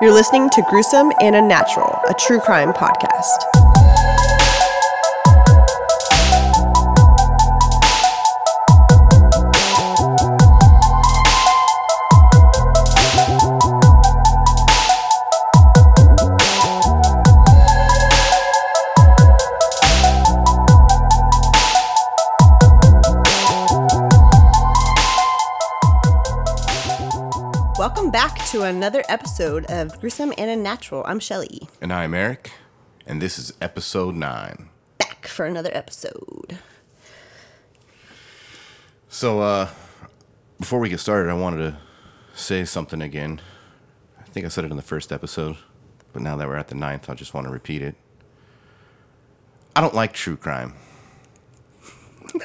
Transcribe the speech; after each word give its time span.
You're 0.00 0.12
listening 0.12 0.48
to 0.50 0.62
Gruesome 0.62 1.10
and 1.20 1.34
Unnatural, 1.34 1.98
a 2.08 2.14
true 2.14 2.38
crime 2.38 2.72
podcast. 2.72 3.57
To 28.48 28.62
another 28.62 29.04
episode 29.10 29.66
of 29.66 30.00
Gruesome 30.00 30.32
and 30.38 30.50
Unnatural. 30.50 31.04
I'm 31.06 31.20
Shelly, 31.20 31.68
And 31.82 31.92
I'm 31.92 32.14
Eric, 32.14 32.52
and 33.06 33.20
this 33.20 33.38
is 33.38 33.52
episode 33.60 34.14
nine. 34.14 34.70
back 34.96 35.26
for 35.26 35.44
another 35.44 35.68
episode. 35.74 36.56
So, 39.10 39.40
uh, 39.40 39.68
before 40.58 40.78
we 40.78 40.88
get 40.88 40.98
started, 40.98 41.30
I 41.30 41.34
wanted 41.34 41.58
to 41.58 41.78
say 42.32 42.64
something 42.64 43.02
again. 43.02 43.42
I 44.18 44.22
think 44.22 44.46
I 44.46 44.48
said 44.48 44.64
it 44.64 44.70
in 44.70 44.78
the 44.78 44.82
first 44.82 45.12
episode, 45.12 45.58
but 46.14 46.22
now 46.22 46.34
that 46.36 46.48
we're 46.48 46.56
at 46.56 46.68
the 46.68 46.74
ninth, 46.74 47.10
I 47.10 47.14
just 47.14 47.34
want 47.34 47.46
to 47.46 47.52
repeat 47.52 47.82
it. 47.82 47.96
I 49.76 49.82
don't 49.82 49.94
like 49.94 50.14
true 50.14 50.38
crime. 50.38 50.72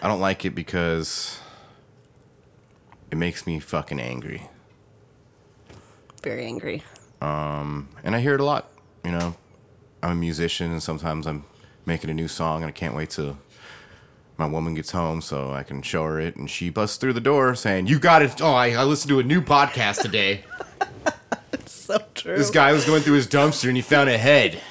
I 0.00 0.08
don't 0.08 0.20
like 0.20 0.46
it 0.46 0.54
because 0.54 1.40
it 3.10 3.16
makes 3.18 3.46
me 3.46 3.58
fucking 3.58 4.00
angry. 4.00 4.42
Very 6.22 6.44
angry. 6.46 6.82
Um, 7.20 7.88
and 8.04 8.14
I 8.14 8.20
hear 8.20 8.34
it 8.34 8.40
a 8.40 8.44
lot. 8.44 8.70
You 9.04 9.12
know, 9.12 9.34
I'm 10.02 10.12
a 10.12 10.14
musician, 10.14 10.70
and 10.72 10.82
sometimes 10.82 11.26
I'm 11.26 11.44
making 11.86 12.10
a 12.10 12.14
new 12.14 12.28
song, 12.28 12.62
and 12.62 12.68
I 12.68 12.72
can't 12.72 12.94
wait 12.94 13.10
till 13.10 13.38
my 14.36 14.46
woman 14.46 14.74
gets 14.74 14.90
home 14.92 15.20
so 15.20 15.52
I 15.52 15.62
can 15.62 15.82
show 15.82 16.04
her 16.04 16.20
it. 16.20 16.36
And 16.36 16.48
she 16.50 16.70
busts 16.70 16.96
through 16.96 17.12
the 17.14 17.20
door 17.20 17.54
saying, 17.54 17.86
"You 17.86 17.98
got 17.98 18.22
it! 18.22 18.40
Oh, 18.40 18.52
I, 18.52 18.70
I 18.72 18.84
listened 18.84 19.10
to 19.10 19.18
a 19.20 19.22
new 19.24 19.40
podcast 19.40 20.02
today. 20.02 20.44
So 21.64 21.98
true. 22.14 22.36
This 22.36 22.50
guy 22.50 22.72
was 22.72 22.84
going 22.84 23.00
through 23.02 23.14
his 23.14 23.26
dumpster 23.26 23.68
and 23.68 23.76
he 23.76 23.82
found 23.82 24.10
a 24.10 24.18
head." 24.18 24.60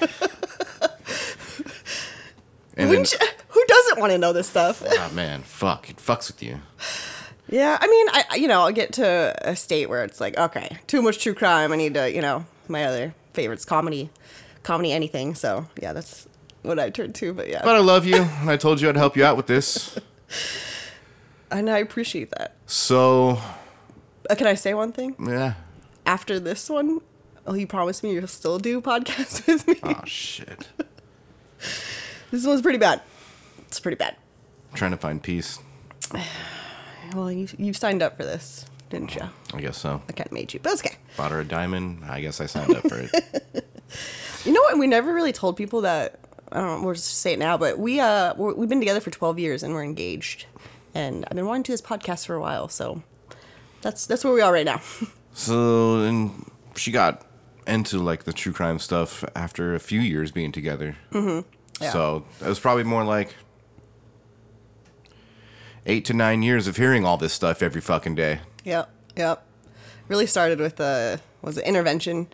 And 2.76 2.90
then, 2.92 3.00
you- 3.04 3.28
who 3.48 3.64
doesn't 3.66 3.98
want 3.98 4.12
to 4.12 4.18
know 4.18 4.32
this 4.32 4.48
stuff? 4.48 4.84
oh 4.86 5.10
man, 5.12 5.42
fuck! 5.42 5.90
It 5.90 5.96
fucks 5.96 6.28
with 6.28 6.40
you. 6.44 6.60
Yeah, 7.48 7.78
I 7.80 7.86
mean, 7.86 8.06
I 8.10 8.36
you 8.36 8.46
know, 8.48 8.60
I'll 8.62 8.72
get 8.72 8.92
to 8.94 9.34
a 9.42 9.56
state 9.56 9.88
where 9.88 10.04
it's 10.04 10.20
like, 10.20 10.36
okay, 10.38 10.78
too 10.86 11.00
much 11.02 11.22
true 11.22 11.34
crime. 11.34 11.72
I 11.72 11.76
need 11.76 11.94
to, 11.94 12.12
you 12.12 12.20
know, 12.20 12.44
my 12.68 12.84
other 12.84 13.14
favorites, 13.32 13.64
comedy, 13.64 14.10
comedy, 14.62 14.92
anything. 14.92 15.34
So 15.34 15.66
yeah, 15.80 15.92
that's 15.92 16.28
what 16.62 16.78
I 16.78 16.90
turn 16.90 17.12
to. 17.14 17.32
But 17.32 17.48
yeah, 17.48 17.62
But 17.64 17.76
I 17.76 17.80
love 17.80 18.04
you, 18.06 18.16
and 18.16 18.50
I 18.50 18.56
told 18.56 18.80
you 18.80 18.88
I'd 18.88 18.96
help 18.96 19.16
you 19.16 19.24
out 19.24 19.36
with 19.36 19.46
this. 19.46 19.98
and 21.50 21.70
I 21.70 21.78
appreciate 21.78 22.30
that. 22.38 22.56
So, 22.66 23.38
Uh, 24.28 24.34
can 24.34 24.46
I 24.46 24.54
say 24.54 24.74
one 24.74 24.92
thing? 24.92 25.16
yeah. 25.18 25.54
After 26.04 26.38
this 26.40 26.68
one, 26.70 27.00
oh, 27.46 27.54
you 27.54 27.66
promised 27.66 28.02
me 28.02 28.12
you'll 28.12 28.26
still 28.26 28.58
do 28.58 28.80
podcasts 28.82 29.46
with 29.46 29.66
me. 29.66 29.76
Oh 29.82 30.02
shit. 30.04 30.68
This 32.30 32.46
one's 32.46 32.60
pretty 32.62 32.78
bad. 32.78 33.00
It's 33.66 33.80
pretty 33.80 33.96
bad. 33.96 34.16
trying 34.74 34.90
to 34.90 34.96
find 34.98 35.22
peace. 35.22 35.58
Well, 37.14 37.30
you 37.32 37.48
you 37.58 37.72
signed 37.72 38.02
up 38.02 38.16
for 38.16 38.24
this, 38.24 38.66
didn't 38.90 39.14
you? 39.14 39.22
I 39.54 39.60
guess 39.60 39.78
so. 39.78 40.02
I 40.08 40.12
kind 40.12 40.26
of 40.26 40.32
made 40.32 40.52
you, 40.54 40.60
but 40.62 40.72
it's 40.72 40.84
okay. 40.84 40.96
Bought 41.16 41.32
her 41.32 41.40
a 41.40 41.44
diamond. 41.44 42.04
I 42.04 42.20
guess 42.20 42.40
I 42.40 42.46
signed 42.46 42.74
up 42.74 42.88
for 42.88 42.98
it. 42.98 43.64
You 44.44 44.52
know 44.52 44.60
what? 44.62 44.78
We 44.78 44.86
never 44.86 45.12
really 45.12 45.32
told 45.32 45.56
people 45.56 45.80
that. 45.82 46.20
I 46.52 46.60
don't 46.60 46.80
know. 46.80 46.86
We'll 46.86 46.94
just 46.94 47.18
say 47.18 47.32
it 47.34 47.38
now, 47.38 47.58
but 47.58 47.78
we 47.78 48.00
uh 48.00 48.34
we're, 48.36 48.54
we've 48.54 48.68
been 48.68 48.78
together 48.80 49.00
for 49.00 49.10
twelve 49.10 49.38
years 49.38 49.62
and 49.62 49.74
we're 49.74 49.82
engaged, 49.82 50.46
and 50.94 51.24
I've 51.24 51.34
been 51.34 51.46
wanting 51.46 51.64
to 51.64 51.68
do 51.68 51.72
this 51.72 51.82
podcast 51.82 52.24
for 52.26 52.34
a 52.34 52.40
while. 52.40 52.68
So 52.68 53.02
that's 53.82 54.06
that's 54.06 54.24
where 54.24 54.32
we 54.32 54.40
are 54.40 54.52
right 54.52 54.64
now. 54.66 54.80
So 55.34 56.00
and 56.00 56.50
she 56.74 56.90
got 56.90 57.24
into 57.66 57.98
like 57.98 58.24
the 58.24 58.32
true 58.32 58.52
crime 58.52 58.78
stuff 58.80 59.24
after 59.36 59.74
a 59.74 59.78
few 59.78 60.00
years 60.00 60.32
being 60.32 60.50
together. 60.50 60.96
Mm-hmm. 61.12 61.48
Yeah. 61.80 61.92
So 61.92 62.24
it 62.40 62.48
was 62.48 62.58
probably 62.58 62.82
more 62.84 63.04
like 63.04 63.36
eight 65.88 66.04
to 66.04 66.12
nine 66.12 66.42
years 66.42 66.66
of 66.68 66.76
hearing 66.76 67.04
all 67.04 67.16
this 67.16 67.32
stuff 67.32 67.62
every 67.62 67.80
fucking 67.80 68.14
day. 68.14 68.40
yep, 68.64 68.88
yep. 69.16 69.42
Really 70.06 70.26
started 70.26 70.60
with 70.60 70.80
uh 70.80 71.16
was 71.42 71.58
it 71.58 71.64
intervention. 71.66 72.28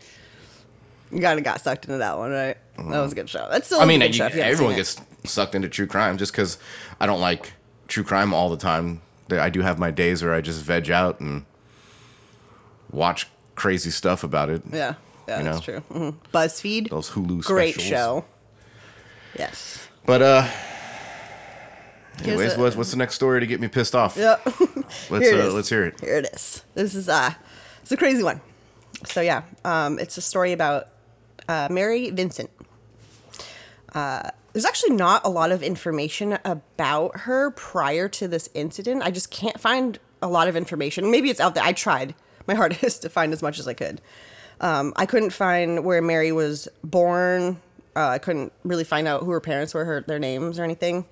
You 1.10 1.20
kind 1.20 1.38
of 1.38 1.44
got 1.44 1.60
sucked 1.60 1.84
into 1.86 1.98
that 1.98 2.18
one, 2.18 2.30
right? 2.32 2.56
That 2.76 3.00
was 3.00 3.12
a 3.12 3.14
good 3.14 3.28
show. 3.30 3.46
That's 3.50 3.66
still. 3.66 3.80
I 3.80 3.84
mean, 3.84 4.02
a 4.02 4.06
good 4.06 4.14
you- 4.14 4.18
show 4.18 4.26
if 4.26 4.34
you 4.34 4.40
haven't 4.40 4.52
everyone 4.54 4.76
gets 4.76 4.96
sucked 5.24 5.54
into 5.54 5.68
true 5.68 5.86
crime 5.86 6.18
just 6.18 6.32
because 6.32 6.58
I 7.00 7.06
don't 7.06 7.20
like 7.20 7.52
true 7.88 8.04
crime 8.04 8.34
all 8.34 8.50
the 8.50 8.56
time. 8.56 9.00
I 9.30 9.48
do 9.50 9.60
have 9.62 9.78
my 9.78 9.90
days 9.90 10.22
where 10.22 10.34
I 10.34 10.40
just 10.40 10.62
veg 10.62 10.90
out 10.90 11.20
and 11.20 11.44
watch 12.90 13.28
crazy 13.54 13.90
stuff 13.90 14.22
about 14.24 14.50
it. 14.50 14.62
Yeah, 14.72 14.94
yeah, 15.28 15.38
you 15.38 15.44
that's 15.44 15.66
know. 15.68 15.80
true. 15.80 15.80
hmm 15.80 16.10
BuzzFeed, 16.32 16.90
Those 16.90 17.10
Hulu 17.10 17.44
great 17.44 17.74
specials. 17.74 17.88
show. 17.88 18.24
Yes. 19.38 19.88
But 20.06 20.22
uh, 20.22 20.48
anyways, 22.22 22.54
a- 22.54 22.60
what's, 22.60 22.76
what's 22.76 22.90
the 22.90 22.96
next 22.96 23.14
story 23.14 23.40
to 23.40 23.46
get 23.46 23.60
me 23.60 23.68
pissed 23.68 23.94
off? 23.94 24.16
Yep. 24.16 24.44
Let's 25.10 25.32
uh, 25.32 25.50
let's 25.52 25.68
hear 25.68 25.84
it. 25.84 26.00
Here 26.00 26.18
it 26.18 26.26
is. 26.32 26.62
This 26.74 26.94
is 26.94 27.08
uh 27.08 27.32
it's 27.82 27.90
a 27.92 27.96
crazy 27.96 28.22
one. 28.22 28.40
So 29.06 29.20
yeah, 29.20 29.42
um, 29.64 29.98
it's 29.98 30.16
a 30.16 30.20
story 30.22 30.52
about 30.52 30.88
uh, 31.48 31.68
Mary 31.70 32.10
Vincent. 32.10 32.50
Uh, 33.94 34.30
there's 34.52 34.64
actually 34.64 34.94
not 34.94 35.22
a 35.24 35.28
lot 35.28 35.52
of 35.52 35.62
information 35.62 36.38
about 36.44 37.20
her 37.20 37.50
prior 37.50 38.08
to 38.08 38.28
this 38.28 38.48
incident. 38.54 39.02
I 39.02 39.10
just 39.10 39.30
can't 39.30 39.60
find 39.60 39.98
a 40.22 40.28
lot 40.28 40.48
of 40.48 40.56
information. 40.56 41.10
Maybe 41.10 41.28
it's 41.28 41.40
out 41.40 41.54
there. 41.54 41.64
I 41.64 41.72
tried 41.72 42.14
my 42.46 42.54
hardest 42.60 43.02
to 43.02 43.08
find 43.08 43.32
as 43.32 43.42
much 43.42 43.58
as 43.58 43.68
I 43.68 43.74
could. 43.74 44.00
Um, 44.60 44.92
I 44.96 45.06
couldn't 45.06 45.30
find 45.30 45.84
where 45.84 46.00
Mary 46.00 46.32
was 46.32 46.68
born. 46.82 47.60
Uh, 47.96 48.08
I 48.08 48.18
couldn't 48.18 48.52
really 48.64 48.84
find 48.84 49.06
out 49.06 49.22
who 49.22 49.30
her 49.30 49.40
parents 49.40 49.74
were, 49.74 49.84
her 49.84 50.00
their 50.00 50.18
names 50.18 50.58
or 50.58 50.64
anything. 50.64 51.04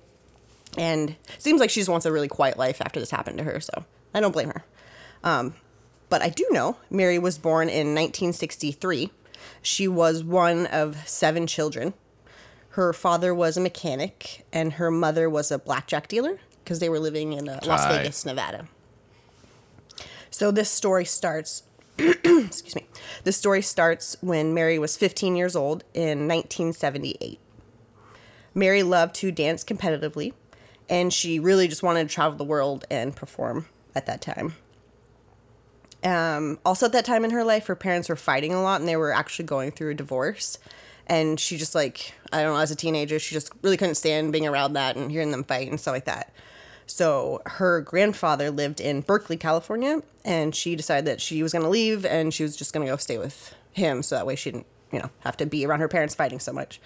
And 0.77 1.11
it 1.11 1.41
seems 1.41 1.59
like 1.59 1.69
she 1.69 1.79
just 1.79 1.89
wants 1.89 2.05
a 2.05 2.11
really 2.11 2.27
quiet 2.27 2.57
life 2.57 2.81
after 2.81 2.99
this 2.99 3.11
happened 3.11 3.37
to 3.37 3.43
her, 3.43 3.59
so 3.59 3.85
I 4.13 4.19
don't 4.19 4.31
blame 4.31 4.49
her. 4.49 4.63
Um, 5.23 5.55
but 6.09 6.21
I 6.21 6.29
do 6.29 6.45
know 6.51 6.77
Mary 6.89 7.19
was 7.19 7.37
born 7.37 7.69
in 7.69 7.95
1963. 7.95 9.11
She 9.61 9.87
was 9.87 10.23
one 10.23 10.67
of 10.67 11.07
seven 11.07 11.47
children. 11.47 11.93
Her 12.69 12.91
father 12.93 13.33
was 13.35 13.55
a 13.55 13.61
mechanic, 13.61 14.45
and 14.51 14.73
her 14.73 14.89
mother 14.89 15.29
was 15.29 15.51
a 15.51 15.59
blackjack 15.59 16.07
dealer 16.07 16.39
because 16.63 16.79
they 16.79 16.89
were 16.89 16.99
living 16.99 17.33
in 17.33 17.47
uh, 17.47 17.59
Las 17.63 17.85
Tight. 17.85 17.97
Vegas, 17.97 18.25
Nevada. 18.25 18.67
So 20.31 20.49
this 20.49 20.69
story 20.69 21.05
starts. 21.05 21.63
excuse 21.97 22.75
me. 22.75 22.87
The 23.23 23.31
story 23.31 23.61
starts 23.61 24.17
when 24.21 24.53
Mary 24.53 24.79
was 24.79 24.97
15 24.97 25.35
years 25.35 25.55
old 25.55 25.83
in 25.93 26.27
1978. 26.27 27.39
Mary 28.55 28.83
loved 28.83 29.15
to 29.15 29.31
dance 29.31 29.63
competitively, 29.63 30.33
and 30.89 31.13
she 31.13 31.39
really 31.39 31.67
just 31.67 31.83
wanted 31.83 32.07
to 32.07 32.13
travel 32.13 32.37
the 32.37 32.43
world 32.43 32.85
and 32.89 33.15
perform 33.15 33.67
at 33.95 34.05
that 34.05 34.21
time. 34.21 34.55
Um, 36.03 36.59
also, 36.65 36.87
at 36.87 36.91
that 36.91 37.05
time 37.05 37.23
in 37.23 37.31
her 37.31 37.43
life, 37.43 37.67
her 37.67 37.75
parents 37.75 38.09
were 38.09 38.15
fighting 38.15 38.53
a 38.53 38.61
lot, 38.61 38.81
and 38.81 38.89
they 38.89 38.97
were 38.97 39.13
actually 39.13 39.45
going 39.45 39.71
through 39.71 39.91
a 39.91 39.95
divorce. 39.95 40.57
And 41.07 41.39
she 41.39 41.57
just 41.57 41.75
like 41.75 42.13
I 42.31 42.41
don't 42.41 42.53
know, 42.53 42.59
as 42.59 42.71
a 42.71 42.75
teenager, 42.75 43.19
she 43.19 43.35
just 43.35 43.51
really 43.61 43.77
couldn't 43.77 43.95
stand 43.95 44.31
being 44.31 44.47
around 44.47 44.73
that 44.73 44.95
and 44.95 45.11
hearing 45.11 45.31
them 45.31 45.43
fight 45.43 45.69
and 45.69 45.79
stuff 45.79 45.93
like 45.93 46.05
that. 46.05 46.33
So 46.85 47.41
her 47.45 47.81
grandfather 47.81 48.51
lived 48.51 48.81
in 48.81 49.01
Berkeley, 49.01 49.37
California, 49.37 50.01
and 50.25 50.53
she 50.53 50.75
decided 50.75 51.05
that 51.05 51.21
she 51.21 51.41
was 51.41 51.53
going 51.53 51.63
to 51.63 51.69
leave 51.69 52.05
and 52.05 52.33
she 52.33 52.43
was 52.43 52.55
just 52.55 52.73
going 52.73 52.85
to 52.85 52.91
go 52.91 52.97
stay 52.97 53.17
with 53.17 53.55
him, 53.71 54.03
so 54.03 54.15
that 54.15 54.25
way 54.25 54.35
she 54.35 54.51
didn't, 54.51 54.67
you 54.91 54.99
know, 54.99 55.09
have 55.21 55.37
to 55.37 55.45
be 55.45 55.65
around 55.65 55.79
her 55.79 55.87
parents 55.87 56.13
fighting 56.13 56.39
so 56.39 56.51
much. 56.51 56.79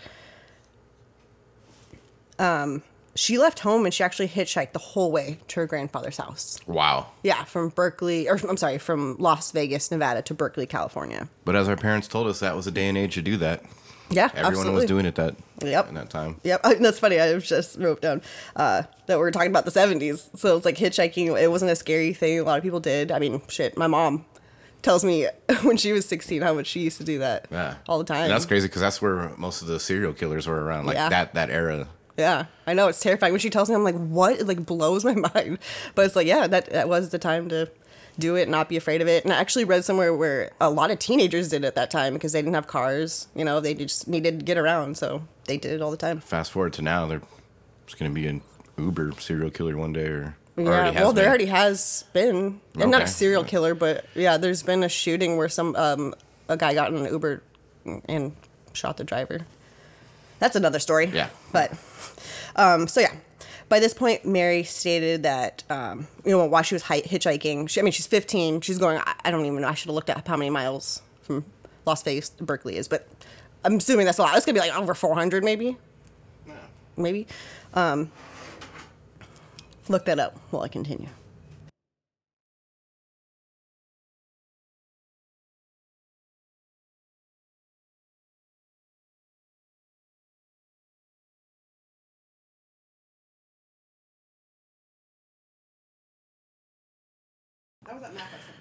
She 3.17 3.37
left 3.37 3.59
home 3.59 3.83
and 3.85 3.93
she 3.93 4.03
actually 4.03 4.27
hitchhiked 4.27 4.71
the 4.73 4.79
whole 4.79 5.11
way 5.11 5.39
to 5.49 5.59
her 5.61 5.65
grandfather's 5.67 6.17
house. 6.17 6.59
Wow. 6.67 7.07
Yeah, 7.23 7.43
from 7.43 7.69
Berkeley, 7.69 8.29
or 8.29 8.39
I'm 8.47 8.57
sorry, 8.57 8.77
from 8.77 9.17
Las 9.17 9.51
Vegas, 9.51 9.89
Nevada 9.91 10.21
to 10.21 10.33
Berkeley, 10.33 10.65
California. 10.67 11.27
But 11.43 11.55
as 11.55 11.67
our 11.67 11.75
parents 11.75 12.07
told 12.07 12.27
us, 12.27 12.39
that 12.39 12.55
was 12.55 12.67
a 12.67 12.71
day 12.71 12.87
and 12.87 12.97
age 12.97 13.15
to 13.15 13.21
do 13.21 13.35
that. 13.37 13.63
Yeah, 14.09 14.25
Everyone 14.35 14.45
absolutely. 14.45 14.73
was 14.75 14.85
doing 14.85 15.05
it 15.05 15.15
that 15.15 15.35
Yep. 15.61 15.89
in 15.89 15.95
that 15.95 16.09
time. 16.09 16.39
Yep, 16.43 16.61
that's 16.79 16.99
funny. 16.99 17.19
I 17.19 17.37
just 17.39 17.77
wrote 17.77 18.01
down 18.01 18.21
uh, 18.55 18.83
that 19.07 19.17
we 19.19 19.23
are 19.25 19.31
talking 19.31 19.49
about 19.51 19.65
the 19.65 19.71
70s. 19.71 20.29
So 20.37 20.55
it's 20.55 20.65
like 20.65 20.77
hitchhiking. 20.77 21.37
It 21.41 21.49
wasn't 21.51 21.71
a 21.71 21.75
scary 21.75 22.13
thing. 22.13 22.39
A 22.39 22.43
lot 22.43 22.57
of 22.57 22.63
people 22.63 22.79
did. 22.79 23.11
I 23.11 23.19
mean, 23.19 23.41
shit. 23.49 23.77
My 23.77 23.87
mom 23.87 24.25
tells 24.81 25.03
me 25.03 25.27
when 25.63 25.75
she 25.75 25.91
was 25.91 26.07
16 26.07 26.41
how 26.41 26.53
much 26.53 26.67
she 26.67 26.79
used 26.81 26.99
to 26.99 27.03
do 27.03 27.19
that 27.19 27.47
Yeah. 27.51 27.75
all 27.89 27.97
the 27.97 28.05
time. 28.05 28.23
And 28.25 28.31
that's 28.31 28.45
crazy 28.45 28.67
because 28.67 28.81
that's 28.81 29.01
where 29.01 29.31
most 29.37 29.61
of 29.61 29.67
the 29.67 29.79
serial 29.79 30.13
killers 30.13 30.47
were 30.47 30.63
around, 30.63 30.85
like 30.85 30.95
Yeah. 30.95 31.09
that 31.09 31.33
that 31.33 31.49
era. 31.49 31.87
Yeah, 32.17 32.45
I 32.65 32.73
know 32.73 32.87
it's 32.87 32.99
terrifying. 32.99 33.31
When 33.33 33.39
she 33.39 33.49
tells 33.51 33.69
me, 33.69 33.75
I'm 33.75 33.83
like, 33.83 33.95
what? 33.95 34.39
It 34.39 34.47
like 34.47 34.65
blows 34.65 35.05
my 35.05 35.13
mind. 35.35 35.59
But 35.95 36.05
it's 36.05 36.15
like, 36.15 36.27
yeah, 36.27 36.47
that 36.47 36.69
that 36.71 36.89
was 36.89 37.09
the 37.09 37.19
time 37.19 37.47
to 37.49 37.69
do 38.19 38.35
it 38.35 38.49
not 38.49 38.67
be 38.67 38.75
afraid 38.77 38.99
of 39.01 39.07
it. 39.07 39.23
And 39.23 39.31
I 39.31 39.37
actually 39.37 39.63
read 39.63 39.85
somewhere 39.85 40.11
where 40.15 40.51
a 40.59 40.71
lot 40.71 40.89
of 40.89 40.97
teenagers 40.97 41.49
did 41.49 41.63
it 41.63 41.67
at 41.67 41.75
that 41.75 41.91
time 41.91 42.13
because 42.15 42.31
they 42.31 42.41
didn't 42.41 42.55
have 42.55 42.65
cars. 42.65 43.27
You 43.35 43.45
know, 43.45 43.59
they 43.59 43.75
just 43.75 44.07
needed 44.07 44.39
to 44.39 44.45
get 44.45 44.57
around, 44.57 44.97
so 44.97 45.21
they 45.45 45.57
did 45.57 45.73
it 45.73 45.81
all 45.83 45.91
the 45.91 45.97
time. 45.97 46.19
Fast 46.21 46.51
forward 46.51 46.73
to 46.73 46.81
now, 46.81 47.05
there's 47.05 47.21
going 47.99 48.11
to 48.11 48.15
be 48.15 48.25
an 48.25 48.41
Uber 48.77 49.11
serial 49.19 49.51
killer 49.51 49.77
one 49.77 49.93
day, 49.93 50.07
or 50.07 50.35
Yeah, 50.57 50.89
well, 50.91 51.13
there 51.13 51.25
been. 51.25 51.29
already 51.29 51.45
has 51.45 52.05
been, 52.13 52.59
and 52.79 52.89
not 52.89 53.03
a 53.03 53.07
serial 53.07 53.43
killer, 53.43 53.75
but 53.75 54.05
yeah, 54.15 54.37
there's 54.37 54.63
been 54.63 54.83
a 54.83 54.89
shooting 54.89 55.37
where 55.37 55.49
some 55.49 55.75
um, 55.75 56.15
a 56.49 56.57
guy 56.57 56.73
got 56.73 56.91
in 56.91 56.97
an 57.05 57.11
Uber 57.11 57.43
and 58.09 58.35
shot 58.73 58.97
the 58.97 59.03
driver. 59.03 59.45
That's 60.39 60.55
another 60.55 60.79
story. 60.79 61.07
Yeah. 61.07 61.29
But 61.51 61.71
um, 62.55 62.87
so 62.87 63.01
yeah, 63.01 63.13
by 63.69 63.79
this 63.79 63.93
point, 63.93 64.25
Mary 64.25 64.63
stated 64.63 65.23
that 65.23 65.63
um, 65.69 66.07
you 66.25 66.31
know 66.31 66.45
while 66.45 66.63
she 66.63 66.75
was 66.75 66.83
hi- 66.83 67.01
hitchhiking, 67.01 67.69
she, 67.69 67.79
I 67.79 67.83
mean 67.83 67.91
she's 67.93 68.07
15, 68.07 68.61
she's 68.61 68.77
going. 68.77 68.97
I, 68.99 69.13
I 69.25 69.31
don't 69.31 69.45
even 69.45 69.61
know. 69.61 69.67
I 69.67 69.73
should 69.73 69.87
have 69.87 69.95
looked 69.95 70.09
up 70.09 70.27
how 70.27 70.37
many 70.37 70.49
miles 70.49 71.01
from 71.21 71.45
Las 71.85 72.03
Vegas 72.03 72.29
to 72.29 72.43
Berkeley 72.43 72.77
is, 72.77 72.87
but 72.87 73.07
I'm 73.63 73.75
assuming 73.77 74.05
that's 74.05 74.17
a 74.19 74.21
lot. 74.21 74.35
It's 74.37 74.45
gonna 74.45 74.53
be 74.55 74.59
like 74.67 74.77
over 74.77 74.93
400, 74.93 75.43
maybe. 75.43 75.77
Maybe. 76.95 77.27
Um, 77.73 78.11
look 79.87 80.05
that 80.05 80.19
up 80.19 80.35
while 80.49 80.63
I 80.63 80.67
continue. 80.67 81.09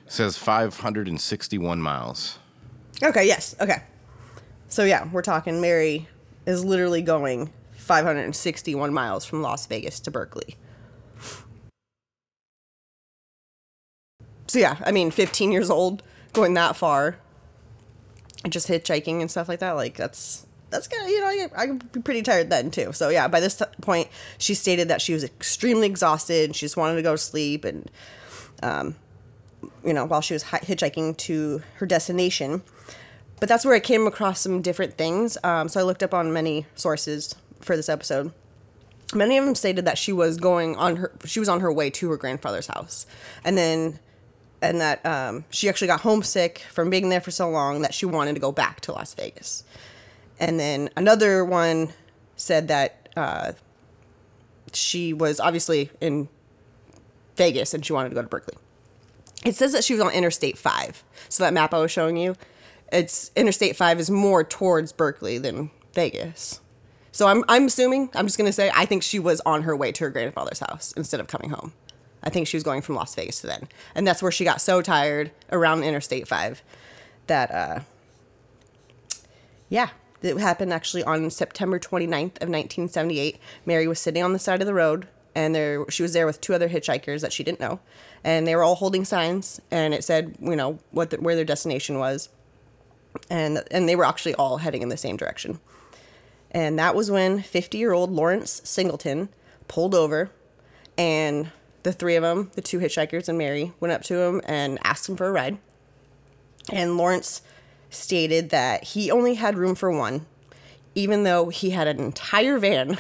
Says 0.06 0.36
561 0.38 1.80
miles. 1.80 2.38
Okay, 3.02 3.26
yes. 3.26 3.54
Okay. 3.60 3.82
So 4.68 4.84
yeah, 4.84 5.08
we're 5.12 5.22
talking 5.22 5.60
Mary 5.60 6.08
is 6.46 6.64
literally 6.64 7.02
going 7.02 7.52
561 7.72 8.92
miles 8.92 9.24
from 9.24 9.42
Las 9.42 9.66
Vegas 9.66 10.00
to 10.00 10.10
Berkeley. 10.10 10.56
So 14.48 14.58
yeah, 14.58 14.76
I 14.84 14.92
mean 14.92 15.10
15 15.10 15.52
years 15.52 15.70
old 15.70 16.02
going 16.32 16.54
that 16.54 16.76
far 16.76 17.16
just 18.48 18.68
hitchhiking 18.68 19.20
and 19.20 19.30
stuff 19.30 19.48
like 19.48 19.58
that 19.58 19.72
like 19.72 19.96
that's 19.96 20.46
that's 20.70 20.86
gonna 20.86 21.08
you 21.08 21.20
know 21.20 21.26
I- 21.26 21.62
I'd 21.62 21.92
be 21.92 22.00
pretty 22.00 22.22
tired 22.22 22.48
then 22.50 22.70
too. 22.70 22.92
So 22.92 23.08
yeah, 23.08 23.26
by 23.28 23.40
this 23.40 23.56
t- 23.56 23.64
point 23.80 24.08
she 24.38 24.54
stated 24.54 24.88
that 24.88 25.00
she 25.02 25.12
was 25.12 25.24
extremely 25.24 25.86
exhausted, 25.86 26.54
she 26.54 26.66
just 26.66 26.76
wanted 26.76 26.96
to 26.96 27.02
go 27.02 27.12
to 27.12 27.18
sleep 27.18 27.64
and 27.64 27.90
um, 28.62 28.94
you 29.86 29.94
know, 29.94 30.04
while 30.04 30.20
she 30.20 30.34
was 30.34 30.44
hitchhiking 30.44 31.16
to 31.16 31.62
her 31.74 31.86
destination. 31.86 32.62
But 33.38 33.48
that's 33.48 33.64
where 33.64 33.74
I 33.74 33.80
came 33.80 34.06
across 34.06 34.40
some 34.40 34.62
different 34.62 34.98
things. 34.98 35.38
Um, 35.44 35.68
so 35.68 35.80
I 35.80 35.82
looked 35.84 36.02
up 36.02 36.12
on 36.12 36.32
many 36.32 36.66
sources 36.74 37.34
for 37.60 37.76
this 37.76 37.88
episode. 37.88 38.32
Many 39.14 39.38
of 39.38 39.44
them 39.44 39.54
stated 39.54 39.84
that 39.84 39.98
she 39.98 40.12
was 40.12 40.36
going 40.36 40.74
on 40.76 40.96
her 40.96 41.12
she 41.24 41.38
was 41.38 41.48
on 41.48 41.60
her 41.60 41.72
way 41.72 41.90
to 41.90 42.10
her 42.10 42.16
grandfather's 42.16 42.66
house, 42.66 43.06
and 43.44 43.56
then 43.56 44.00
and 44.60 44.80
that 44.80 45.04
um, 45.06 45.44
she 45.50 45.68
actually 45.68 45.86
got 45.86 46.00
homesick 46.00 46.60
from 46.72 46.90
being 46.90 47.08
there 47.08 47.20
for 47.20 47.30
so 47.30 47.48
long 47.48 47.82
that 47.82 47.94
she 47.94 48.04
wanted 48.04 48.34
to 48.34 48.40
go 48.40 48.50
back 48.50 48.80
to 48.80 48.92
Las 48.92 49.14
Vegas. 49.14 49.62
And 50.40 50.58
then 50.58 50.90
another 50.96 51.44
one 51.44 51.90
said 52.34 52.66
that 52.68 53.08
uh, 53.16 53.52
she 54.72 55.12
was 55.12 55.38
obviously 55.38 55.90
in 56.00 56.28
Vegas 57.36 57.74
and 57.74 57.84
she 57.84 57.92
wanted 57.92 58.08
to 58.08 58.14
go 58.14 58.22
to 58.22 58.28
Berkeley. 58.28 58.56
It 59.46 59.54
says 59.54 59.72
that 59.72 59.84
she 59.84 59.92
was 59.94 60.02
on 60.02 60.10
Interstate 60.12 60.58
5. 60.58 61.04
So 61.28 61.44
that 61.44 61.54
map 61.54 61.72
I 61.72 61.78
was 61.78 61.92
showing 61.92 62.16
you, 62.16 62.34
it's 62.92 63.30
Interstate 63.36 63.76
5 63.76 64.00
is 64.00 64.10
more 64.10 64.42
towards 64.42 64.92
Berkeley 64.92 65.38
than 65.38 65.70
Vegas. 65.94 66.60
So 67.12 67.28
I'm 67.28 67.44
I'm 67.48 67.66
assuming, 67.66 68.10
I'm 68.14 68.26
just 68.26 68.36
going 68.36 68.48
to 68.48 68.52
say 68.52 68.70
I 68.74 68.84
think 68.84 69.02
she 69.02 69.18
was 69.18 69.40
on 69.46 69.62
her 69.62 69.76
way 69.76 69.92
to 69.92 70.04
her 70.04 70.10
grandfather's 70.10 70.58
house 70.58 70.92
instead 70.96 71.20
of 71.20 71.28
coming 71.28 71.50
home. 71.50 71.72
I 72.24 72.28
think 72.28 72.48
she 72.48 72.56
was 72.56 72.64
going 72.64 72.82
from 72.82 72.96
Las 72.96 73.14
Vegas 73.14 73.40
to 73.42 73.46
then. 73.46 73.68
And 73.94 74.04
that's 74.04 74.20
where 74.20 74.32
she 74.32 74.44
got 74.44 74.60
so 74.60 74.82
tired 74.82 75.30
around 75.52 75.84
Interstate 75.84 76.26
5 76.26 76.62
that 77.28 77.50
uh 77.52 77.80
yeah, 79.68 79.90
it 80.22 80.36
happened 80.38 80.72
actually 80.72 81.04
on 81.04 81.30
September 81.30 81.78
29th 81.78 82.42
of 82.42 82.48
1978. 82.48 83.38
Mary 83.64 83.86
was 83.86 84.00
sitting 84.00 84.22
on 84.22 84.32
the 84.32 84.38
side 84.38 84.60
of 84.60 84.66
the 84.66 84.74
road 84.74 85.06
and 85.36 85.54
there 85.54 85.88
she 85.88 86.02
was 86.02 86.12
there 86.14 86.26
with 86.26 86.40
two 86.40 86.54
other 86.54 86.68
hitchhikers 86.68 87.20
that 87.20 87.32
she 87.32 87.44
didn't 87.44 87.60
know 87.60 87.78
and 88.26 88.44
they 88.44 88.56
were 88.56 88.64
all 88.64 88.74
holding 88.74 89.04
signs 89.04 89.60
and 89.70 89.94
it 89.94 90.02
said, 90.02 90.36
you 90.40 90.56
know, 90.56 90.80
what 90.90 91.10
the, 91.10 91.16
where 91.18 91.36
their 91.36 91.44
destination 91.44 92.00
was. 92.00 92.28
And 93.30 93.62
and 93.70 93.88
they 93.88 93.94
were 93.94 94.04
actually 94.04 94.34
all 94.34 94.58
heading 94.58 94.82
in 94.82 94.88
the 94.88 94.96
same 94.96 95.16
direction. 95.16 95.60
And 96.50 96.76
that 96.78 96.94
was 96.94 97.08
when 97.08 97.38
50-year-old 97.38 98.10
Lawrence 98.10 98.60
Singleton 98.64 99.28
pulled 99.68 99.94
over 99.94 100.30
and 100.98 101.52
the 101.84 101.92
three 101.92 102.16
of 102.16 102.22
them, 102.24 102.50
the 102.54 102.62
two 102.62 102.80
hitchhikers 102.80 103.28
and 103.28 103.38
Mary, 103.38 103.72
went 103.78 103.92
up 103.92 104.02
to 104.04 104.18
him 104.20 104.40
and 104.44 104.78
asked 104.82 105.08
him 105.08 105.16
for 105.16 105.28
a 105.28 105.32
ride. 105.32 105.58
And 106.72 106.96
Lawrence 106.96 107.42
stated 107.90 108.50
that 108.50 108.82
he 108.82 109.08
only 109.10 109.34
had 109.34 109.56
room 109.56 109.76
for 109.76 109.92
one, 109.92 110.26
even 110.96 111.22
though 111.22 111.48
he 111.48 111.70
had 111.70 111.86
an 111.86 112.00
entire 112.00 112.58
van, 112.58 112.98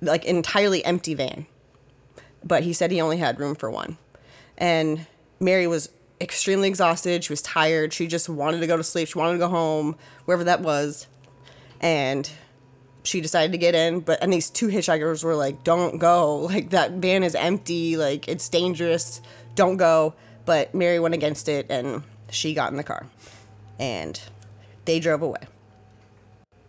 like 0.00 0.24
entirely 0.24 0.84
empty 0.84 1.14
van. 1.14 1.46
But 2.44 2.62
he 2.62 2.72
said 2.72 2.90
he 2.90 3.00
only 3.00 3.18
had 3.18 3.38
room 3.38 3.54
for 3.54 3.70
one. 3.70 3.98
And 4.56 5.06
Mary 5.38 5.66
was 5.66 5.90
extremely 6.20 6.68
exhausted. 6.68 7.24
She 7.24 7.32
was 7.32 7.42
tired. 7.42 7.92
She 7.92 8.06
just 8.06 8.28
wanted 8.28 8.60
to 8.60 8.66
go 8.66 8.76
to 8.76 8.84
sleep. 8.84 9.08
She 9.08 9.18
wanted 9.18 9.32
to 9.32 9.38
go 9.38 9.48
home, 9.48 9.96
wherever 10.24 10.44
that 10.44 10.60
was. 10.60 11.06
And 11.80 12.30
she 13.02 13.20
decided 13.20 13.52
to 13.52 13.58
get 13.58 13.74
in, 13.74 14.00
but 14.00 14.22
and 14.22 14.32
these 14.32 14.50
two 14.50 14.68
hitchhikers 14.68 15.24
were 15.24 15.34
like, 15.34 15.64
"Don't 15.64 15.98
go! 15.98 16.36
Like 16.50 16.70
that 16.70 16.92
van 16.92 17.22
is 17.22 17.34
empty. 17.34 17.96
Like 17.96 18.28
it's 18.28 18.48
dangerous. 18.48 19.20
Don't 19.54 19.76
go." 19.76 20.14
But 20.44 20.74
Mary 20.74 20.98
went 20.98 21.14
against 21.14 21.48
it, 21.48 21.66
and 21.70 22.02
she 22.30 22.54
got 22.54 22.70
in 22.70 22.76
the 22.76 22.84
car, 22.84 23.06
and 23.78 24.20
they 24.84 25.00
drove 25.00 25.22
away. 25.22 25.40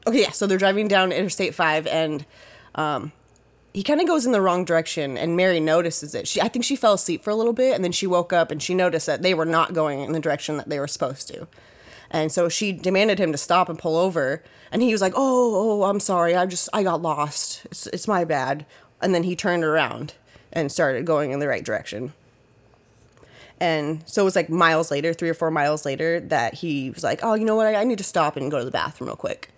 Okay, 0.08 0.22
yeah. 0.22 0.32
So 0.32 0.48
they're 0.48 0.58
driving 0.58 0.88
down 0.88 1.12
Interstate 1.12 1.56
Five, 1.56 1.88
and 1.88 2.26
um, 2.76 3.12
he 3.74 3.84
kind 3.84 4.02
of 4.02 4.08
goes 4.08 4.26
in 4.26 4.34
the 4.34 4.42
wrong 4.42 4.66
direction, 4.66 5.18
and 5.18 5.38
Mary 5.38 5.60
notices 5.60 6.14
it. 6.14 6.28
She, 6.28 6.42
I 6.42 6.50
think 6.50 6.66
she 6.66 6.76
fell 6.76 6.94
asleep 6.94 7.24
for 7.24 7.30
a 7.30 7.36
little 7.36 7.54
bit, 7.54 7.74
and 7.74 7.84
then 7.84 7.94
she 7.94 8.06
woke 8.06 8.34
up 8.34 8.52
and 8.52 8.62
she 8.62 8.74
noticed 8.74 9.06
that 9.06 9.22
they 9.22 9.34
were 9.34 9.46
not 9.46 9.74
going 9.74 10.02
in 10.02 10.12
the 10.12 10.20
direction 10.20 10.58
that 10.58 10.70
they 10.70 10.80
were 10.80 10.88
supposed 10.88 11.28
to. 11.30 11.48
And 12.10 12.32
so 12.32 12.50
she 12.50 12.74
demanded 12.74 13.20
him 13.20 13.32
to 13.32 13.38
stop 13.38 13.70
and 13.70 13.80
pull 13.80 13.96
over. 13.96 14.44
And 14.72 14.82
he 14.82 14.92
was 14.92 15.02
like, 15.02 15.14
"Oh, 15.16 15.82
oh, 15.82 15.84
I'm 15.84 16.02
sorry. 16.02 16.36
I 16.36 16.46
just 16.46 16.68
I 16.74 16.84
got 16.84 17.02
lost. 17.02 17.66
It's 17.66 17.88
it's 17.88 18.08
my 18.08 18.26
bad." 18.26 18.66
And 19.02 19.16
then 19.16 19.24
he 19.24 19.36
turned 19.36 19.64
around 19.64 20.14
and 20.52 20.72
started 20.72 21.06
going 21.06 21.32
in 21.32 21.40
the 21.40 21.48
right 21.48 21.64
direction. 21.64 22.14
And 23.60 24.04
so 24.06 24.24
it 24.24 24.26
was 24.26 24.36
like 24.36 24.50
miles 24.50 24.92
later, 24.92 25.14
three 25.14 25.30
or 25.30 25.34
four 25.34 25.52
miles 25.52 25.86
later, 25.86 26.20
that 26.20 26.56
he 26.56 26.90
was 26.90 27.04
like, 27.04 27.22
"Oh, 27.24 27.36
you 27.36 27.46
know 27.46 27.56
what? 27.56 27.68
I, 27.68 27.76
I 27.76 27.84
need 27.86 28.00
to 28.00 28.04
stop 28.04 28.36
and 28.36 28.52
go 28.52 28.60
to 28.60 28.66
the 28.66 28.72
bathroom 28.72 29.08
real 29.08 29.16
quick." 29.16 29.50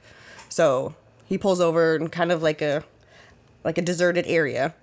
So 0.50 0.94
he 1.26 1.40
pulls 1.40 1.60
over 1.60 1.96
and 1.96 2.12
kind 2.12 2.32
of 2.32 2.44
like 2.44 2.62
a 2.62 2.84
like 3.64 3.78
a 3.78 3.82
deserted 3.82 4.26
area, 4.28 4.74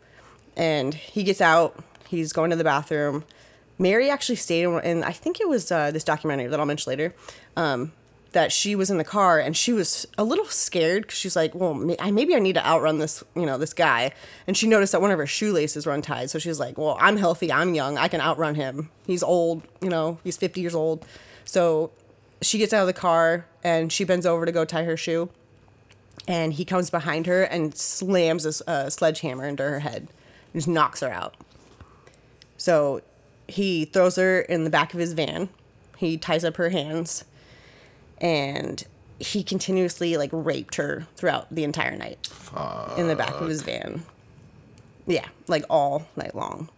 and 0.57 0.95
he 0.95 1.23
gets 1.23 1.41
out. 1.41 1.83
He's 2.09 2.33
going 2.33 2.51
to 2.51 2.57
the 2.57 2.65
bathroom. 2.65 3.25
Mary 3.79 4.11
actually 4.11 4.37
stayed 4.37 4.65
in, 4.65 4.75
and 4.81 5.05
I 5.05 5.13
think 5.13 5.41
it 5.41 5.49
was 5.49 5.71
uh, 5.73 5.91
this 5.91 6.05
documentary 6.05 6.49
that 6.49 6.61
I'll 6.61 6.67
mention 6.67 6.91
later. 6.91 7.15
Um, 7.57 7.93
that 8.33 8.53
she 8.53 8.77
was 8.77 8.91
in 8.91 8.99
the 8.99 9.05
car 9.05 9.39
and 9.41 9.57
she 9.57 9.73
was 9.73 10.07
a 10.17 10.25
little 10.25 10.45
scared 10.45 11.03
because 11.03 11.19
she's 11.19 11.35
like, 11.35 11.55
well, 11.55 11.75
may- 11.75 11.97
I, 11.99 12.11
maybe 12.11 12.35
I 12.35 12.39
need 12.39 12.55
to 12.55 12.65
outrun 12.67 12.99
this, 12.99 13.25
you 13.35 13.45
know, 13.45 13.59
this 13.59 13.73
guy. 13.73 14.13
And 14.47 14.57
she 14.57 14.69
noticed 14.69 14.93
that 14.93 15.01
one 15.01 15.11
of 15.11 15.19
her 15.19 15.27
shoelaces 15.27 15.87
were 15.87 15.93
untied. 15.93 16.31
So 16.31 16.39
she 16.39 16.49
was 16.49 16.61
like, 16.61 16.79
well, 16.79 16.97
I'm 17.01 17.17
healthy, 17.17 17.53
I'm 17.53 17.75
young, 17.75 17.99
I 17.99 18.09
can 18.09 18.21
outrun 18.21 18.55
him. 18.55 18.91
He's 19.07 19.23
old, 19.23 19.63
you 19.81 19.89
know, 19.89 20.19
he's 20.23 20.37
50 20.37 20.61
years 20.61 20.75
old. 20.75 21.05
So 21.45 21.91
she 22.41 22.59
gets 22.59 22.73
out 22.73 22.83
of 22.83 22.87
the 22.87 22.93
car 22.93 23.47
and 23.65 23.93
she 23.93 24.05
bends 24.05 24.27
over 24.27 24.47
to 24.47 24.53
go 24.53 24.65
tie 24.65 24.85
her 24.85 24.97
shoe. 24.97 25.31
And 26.31 26.53
he 26.53 26.65
comes 26.65 26.91
behind 26.91 27.27
her 27.27 27.43
and 27.43 27.77
slams 27.77 28.63
a 28.67 28.91
sledgehammer 28.91 29.47
into 29.47 29.65
her 29.65 29.81
head 29.81 30.09
and 30.53 30.55
just 30.55 30.69
knocks 30.69 31.01
her 31.01 31.11
out. 31.11 31.35
So 32.57 33.03
he 33.49 33.85
throws 33.85 34.15
her 34.15 34.41
in 34.41 34.63
the 34.63 34.71
back 34.71 34.95
of 34.95 35.01
his 35.01 35.13
van. 35.13 35.49
He 35.97 36.17
ties 36.17 36.45
up 36.45 36.57
her 36.57 36.69
hands 36.71 37.25
and 38.19 38.85
he 39.19 39.43
continuously 39.43 40.17
like 40.17 40.31
raped 40.33 40.77
her 40.77 41.09
throughout 41.17 41.53
the 41.53 41.65
entire 41.65 41.97
night 41.97 42.29
in 42.97 43.09
the 43.09 43.17
back 43.17 43.35
of 43.41 43.49
his 43.49 43.63
van. 43.63 44.05
Yeah, 45.07 45.27
like 45.49 45.65
all 45.69 46.07
night 46.17 46.37
long. 46.37 46.69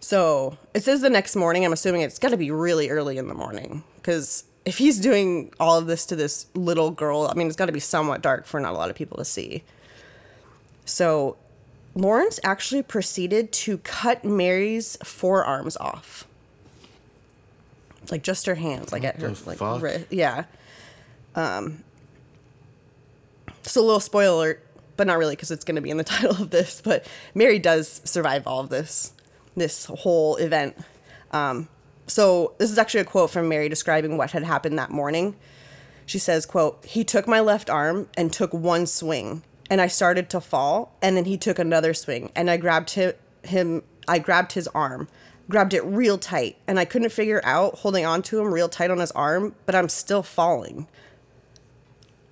So 0.00 0.58
it 0.74 0.82
says 0.82 1.00
the 1.00 1.08
next 1.08 1.34
morning. 1.34 1.64
I'm 1.64 1.72
assuming 1.72 2.02
it's 2.02 2.18
got 2.18 2.30
to 2.30 2.36
be 2.36 2.50
really 2.50 2.90
early 2.90 3.16
in 3.16 3.28
the 3.28 3.34
morning 3.34 3.84
because 3.96 4.44
if 4.64 4.78
he's 4.78 4.98
doing 5.00 5.52
all 5.58 5.78
of 5.78 5.86
this 5.86 6.06
to 6.06 6.16
this 6.16 6.46
little 6.54 6.90
girl, 6.90 7.28
I 7.30 7.34
mean, 7.34 7.46
it's 7.48 7.56
got 7.56 7.66
to 7.66 7.72
be 7.72 7.80
somewhat 7.80 8.22
dark 8.22 8.46
for 8.46 8.60
not 8.60 8.72
a 8.74 8.76
lot 8.76 8.90
of 8.90 8.96
people 8.96 9.16
to 9.18 9.24
see. 9.24 9.64
So 10.84 11.36
Lawrence 11.94 12.38
actually 12.44 12.82
proceeded 12.82 13.52
to 13.52 13.78
cut 13.78 14.24
Mary's 14.24 14.96
forearms 15.04 15.76
off 15.78 16.26
like 18.10 18.22
just 18.22 18.46
her 18.46 18.54
hands, 18.56 18.92
like 18.92 19.02
What 19.04 19.14
at 19.14 19.20
her 19.20 19.28
like 19.46 19.58
fuck? 19.58 19.80
wri- 19.80 20.06
yeah. 20.10 20.44
Um. 21.34 21.84
So 23.62 23.80
a 23.80 23.84
little 23.84 24.00
spoiler 24.00 24.34
alert, 24.34 24.66
but 24.96 25.06
not 25.06 25.18
really 25.18 25.36
because 25.36 25.50
it's 25.50 25.64
going 25.64 25.76
to 25.76 25.80
be 25.82 25.90
in 25.90 25.96
the 25.96 26.04
title 26.14 26.30
of 26.42 26.50
this. 26.50 26.80
But 26.82 27.06
Mary 27.34 27.58
does 27.58 28.00
survive 28.04 28.46
all 28.46 28.60
of 28.60 28.68
this, 28.70 29.12
this 29.56 29.84
whole 29.86 30.36
event. 30.36 30.76
Um, 31.30 31.68
so 32.06 32.54
this 32.58 32.70
is 32.70 32.78
actually 32.78 33.00
a 33.00 33.04
quote 33.04 33.30
from 33.30 33.48
Mary 33.48 33.68
describing 33.68 34.16
what 34.16 34.32
had 34.32 34.44
happened 34.44 34.78
that 34.78 34.90
morning. 34.90 35.36
She 36.06 36.18
says, 36.18 36.46
"quote 36.46 36.84
He 36.84 37.04
took 37.04 37.26
my 37.26 37.40
left 37.40 37.70
arm 37.70 38.08
and 38.16 38.32
took 38.32 38.52
one 38.52 38.86
swing, 38.86 39.42
and 39.70 39.80
I 39.80 39.86
started 39.86 40.28
to 40.30 40.40
fall, 40.40 40.96
and 41.00 41.16
then 41.16 41.24
he 41.24 41.36
took 41.36 41.58
another 41.58 41.94
swing, 41.94 42.30
and 42.34 42.50
I 42.50 42.56
grabbed 42.56 42.94
hi- 42.94 43.14
him. 43.42 43.82
I 44.08 44.18
grabbed 44.18 44.52
his 44.52 44.68
arm, 44.68 45.08
grabbed 45.48 45.74
it 45.74 45.84
real 45.84 46.18
tight, 46.18 46.56
and 46.66 46.78
I 46.78 46.84
couldn't 46.84 47.10
figure 47.10 47.40
out 47.44 47.76
holding 47.78 48.04
on 48.04 48.22
to 48.22 48.40
him 48.40 48.52
real 48.52 48.68
tight 48.68 48.90
on 48.90 48.98
his 48.98 49.12
arm, 49.12 49.54
but 49.64 49.74
I'm 49.74 49.88
still 49.88 50.22
falling." 50.22 50.88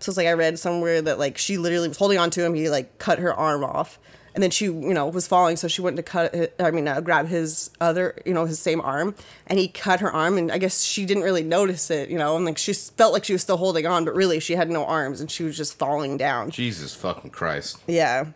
So 0.01 0.11
it's 0.11 0.17
like 0.17 0.27
I 0.27 0.33
read 0.33 0.59
somewhere 0.59 1.03
that 1.03 1.19
like 1.19 1.39
she 1.39 1.59
literally 1.59 1.89
was 1.89 1.99
holding 1.99 2.19
on 2.19 2.31
to 2.31 2.45
him. 2.45 2.55
He 2.55 2.69
like 2.71 2.99
cut 2.99 3.19
her 3.19 3.33
arm 3.33 3.63
off, 3.63 3.99
and 4.35 4.43
then 4.43 4.51
she 4.51 4.67
you 4.67 4.95
know 4.95 5.07
was 5.07 5.27
falling, 5.27 5.57
so 5.57 5.69
she 5.69 5.83
went 5.83 5.97
to 5.97 6.03
cut. 6.03 6.35
It, 6.35 6.55
I 6.59 6.71
mean, 6.71 6.87
uh, 6.87 7.01
grab 7.01 7.29
his 7.29 7.71
other 7.81 8.21
you 8.25 8.35
know 8.35 8.47
his 8.47 8.59
same 8.59 8.81
arm, 8.81 9.15
and 9.47 9.59
he 9.59 9.69
cut 9.69 10.01
her 10.01 10.11
arm, 10.11 10.39
and 10.39 10.51
I 10.53 10.59
guess 10.59 10.83
she 10.83 11.05
didn't 11.05 11.23
really 11.23 11.43
notice 11.43 11.91
it, 11.91 12.11
you 12.11 12.19
know, 12.19 12.37
and 12.37 12.45
like 12.45 12.59
she 12.59 12.73
felt 12.73 13.13
like 13.13 13.25
she 13.25 13.33
was 13.33 13.43
still 13.43 13.57
holding 13.57 13.87
on, 13.87 14.05
but 14.05 14.15
really 14.15 14.41
she 14.41 14.55
had 14.55 14.71
no 14.71 14.85
arms, 14.85 15.21
and 15.21 15.31
she 15.31 15.43
was 15.43 15.57
just 15.57 15.79
falling 15.79 16.17
down. 16.17 16.51
Jesus 16.51 16.95
fucking 16.95 17.31
Christ. 17.31 17.79
Yeah. 17.87 18.27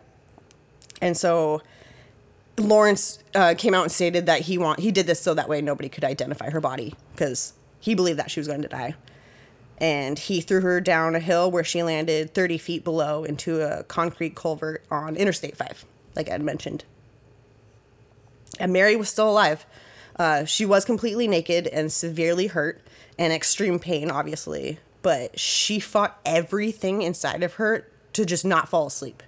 And 1.01 1.17
so 1.17 1.61
Lawrence 2.57 3.19
uh, 3.33 3.53
came 3.57 3.73
out 3.73 3.83
and 3.83 3.91
stated 3.91 4.25
that 4.27 4.41
he 4.41 4.57
want 4.57 4.79
he 4.79 4.91
did 4.91 5.07
this 5.07 5.19
so 5.19 5.33
that 5.33 5.49
way 5.49 5.61
nobody 5.61 5.89
could 5.89 6.03
identify 6.03 6.49
her 6.49 6.61
body 6.61 6.95
because 7.13 7.53
he 7.79 7.95
believed 7.95 8.19
that 8.19 8.31
she 8.31 8.39
was 8.39 8.47
going 8.47 8.61
to 8.61 8.67
die. 8.67 8.95
And 9.77 10.17
he 10.17 10.39
threw 10.39 10.61
her 10.61 10.79
down 10.79 11.15
a 11.15 11.19
hill 11.19 11.51
where 11.51 11.63
she 11.63 11.83
landed 11.83 12.33
30 12.33 12.57
feet 12.57 12.83
below 12.83 13.23
into 13.23 13.61
a 13.61 13.83
concrete 13.83 14.35
culvert 14.35 14.85
on 14.89 15.15
Interstate 15.15 15.57
5, 15.57 15.85
like 16.15 16.29
I 16.29 16.33
had 16.33 16.41
mentioned. 16.41 16.85
And 18.59 18.71
Mary 18.71 18.95
was 18.95 19.09
still 19.09 19.29
alive. 19.29 19.65
Uh, 20.17 20.45
she 20.45 20.65
was 20.65 20.85
completely 20.85 21.27
naked 21.27 21.67
and 21.67 21.91
severely 21.91 22.47
hurt 22.47 22.81
and 23.17 23.33
extreme 23.33 23.79
pain, 23.79 24.09
obviously, 24.09 24.79
but 25.01 25.37
she 25.39 25.79
fought 25.79 26.19
everything 26.25 27.01
inside 27.01 27.43
of 27.43 27.55
her 27.55 27.87
to 28.13 28.25
just 28.25 28.45
not 28.45 28.69
fall 28.69 28.87
asleep. 28.87 29.21